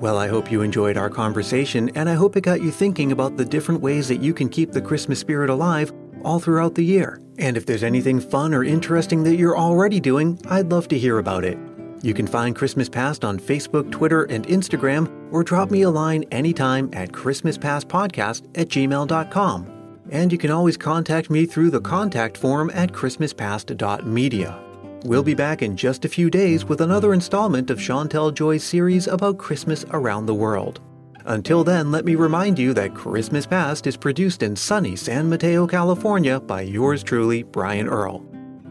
Well, 0.00 0.16
I 0.16 0.28
hope 0.28 0.50
you 0.50 0.62
enjoyed 0.62 0.96
our 0.96 1.10
conversation, 1.10 1.90
and 1.96 2.08
I 2.08 2.14
hope 2.14 2.36
it 2.36 2.42
got 2.42 2.62
you 2.62 2.70
thinking 2.70 3.10
about 3.10 3.36
the 3.36 3.44
different 3.44 3.80
ways 3.80 4.06
that 4.08 4.22
you 4.22 4.32
can 4.32 4.48
keep 4.48 4.70
the 4.70 4.80
Christmas 4.80 5.18
spirit 5.18 5.50
alive 5.50 5.92
all 6.24 6.38
throughout 6.38 6.76
the 6.76 6.84
year. 6.84 7.20
And 7.38 7.56
if 7.56 7.66
there's 7.66 7.84
anything 7.84 8.20
fun 8.20 8.52
or 8.52 8.64
interesting 8.64 9.22
that 9.22 9.36
you're 9.36 9.56
already 9.56 10.00
doing, 10.00 10.40
I'd 10.48 10.70
love 10.70 10.88
to 10.88 10.98
hear 10.98 11.18
about 11.18 11.44
it. 11.44 11.56
You 12.02 12.14
can 12.14 12.26
find 12.26 12.54
Christmas 12.54 12.88
Past 12.88 13.24
on 13.24 13.38
Facebook, 13.38 13.90
Twitter, 13.90 14.24
and 14.24 14.46
Instagram, 14.46 15.32
or 15.32 15.42
drop 15.42 15.70
me 15.70 15.82
a 15.82 15.90
line 15.90 16.24
anytime 16.30 16.90
at 16.92 17.10
ChristmasPastPodcast 17.12 18.58
at 18.58 18.68
gmail.com. 18.68 19.74
And 20.10 20.32
you 20.32 20.38
can 20.38 20.50
always 20.50 20.76
contact 20.76 21.30
me 21.30 21.44
through 21.46 21.70
the 21.70 21.80
contact 21.80 22.36
form 22.36 22.70
at 22.72 22.92
ChristmasPast.media. 22.92 24.64
We'll 25.04 25.22
be 25.22 25.34
back 25.34 25.62
in 25.62 25.76
just 25.76 26.04
a 26.04 26.08
few 26.08 26.30
days 26.30 26.64
with 26.64 26.80
another 26.80 27.12
installment 27.12 27.70
of 27.70 27.78
Chantel 27.78 28.34
Joy's 28.34 28.64
series 28.64 29.06
about 29.06 29.38
Christmas 29.38 29.84
around 29.90 30.26
the 30.26 30.34
world. 30.34 30.80
Until 31.28 31.62
then, 31.62 31.90
let 31.90 32.06
me 32.06 32.14
remind 32.14 32.58
you 32.58 32.72
that 32.72 32.94
Christmas 32.94 33.44
Past 33.44 33.86
is 33.86 33.98
produced 33.98 34.42
in 34.42 34.56
sunny 34.56 34.96
San 34.96 35.28
Mateo, 35.28 35.66
California 35.66 36.40
by 36.40 36.62
yours 36.62 37.02
truly, 37.02 37.42
Brian 37.42 37.86
Earl. 37.86 38.24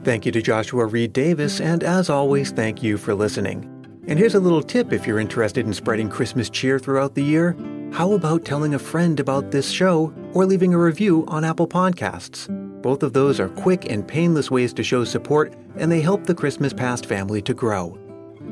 Thank 0.03 0.25
you 0.25 0.31
to 0.31 0.41
Joshua 0.41 0.87
Reid-Davis, 0.87 1.61
and 1.61 1.83
as 1.83 2.09
always, 2.09 2.49
thank 2.49 2.81
you 2.81 2.97
for 2.97 3.13
listening. 3.13 3.69
And 4.07 4.17
here's 4.17 4.33
a 4.33 4.39
little 4.39 4.63
tip 4.63 4.91
if 4.91 5.05
you're 5.05 5.19
interested 5.19 5.67
in 5.67 5.73
spreading 5.73 6.09
Christmas 6.09 6.49
cheer 6.49 6.79
throughout 6.79 7.13
the 7.13 7.23
year. 7.23 7.55
How 7.91 8.13
about 8.13 8.43
telling 8.43 8.73
a 8.73 8.79
friend 8.79 9.19
about 9.19 9.51
this 9.51 9.69
show 9.69 10.11
or 10.33 10.47
leaving 10.47 10.73
a 10.73 10.79
review 10.79 11.25
on 11.27 11.45
Apple 11.45 11.67
Podcasts? 11.67 12.47
Both 12.81 13.03
of 13.03 13.13
those 13.13 13.39
are 13.39 13.49
quick 13.49 13.91
and 13.91 14.07
painless 14.07 14.49
ways 14.49 14.73
to 14.73 14.83
show 14.83 15.03
support, 15.03 15.53
and 15.75 15.91
they 15.91 16.01
help 16.01 16.23
the 16.23 16.33
Christmas 16.33 16.73
Past 16.73 17.05
family 17.05 17.41
to 17.43 17.53
grow. 17.53 17.99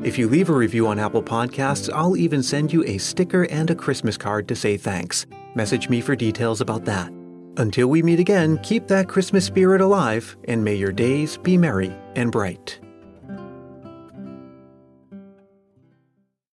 If 0.02 0.18
you 0.18 0.28
leave 0.28 0.50
a 0.50 0.54
review 0.54 0.86
on 0.86 0.98
Apple 0.98 1.22
Podcasts, 1.22 1.90
I'll 1.92 2.16
even 2.16 2.42
send 2.42 2.72
you 2.72 2.84
a 2.84 2.98
sticker 2.98 3.44
and 3.44 3.70
a 3.70 3.74
Christmas 3.74 4.16
card 4.16 4.46
to 4.48 4.54
say 4.54 4.76
thanks. 4.76 5.26
Message 5.54 5.88
me 5.88 6.00
for 6.00 6.14
details 6.14 6.60
about 6.60 6.84
that. 6.84 7.10
Until 7.56 7.88
we 7.88 8.02
meet 8.02 8.20
again, 8.20 8.58
keep 8.62 8.86
that 8.88 9.08
Christmas 9.08 9.46
spirit 9.46 9.80
alive, 9.80 10.36
and 10.44 10.62
may 10.62 10.74
your 10.74 10.92
days 10.92 11.38
be 11.38 11.56
merry 11.56 11.96
and 12.14 12.30
bright. 12.30 12.78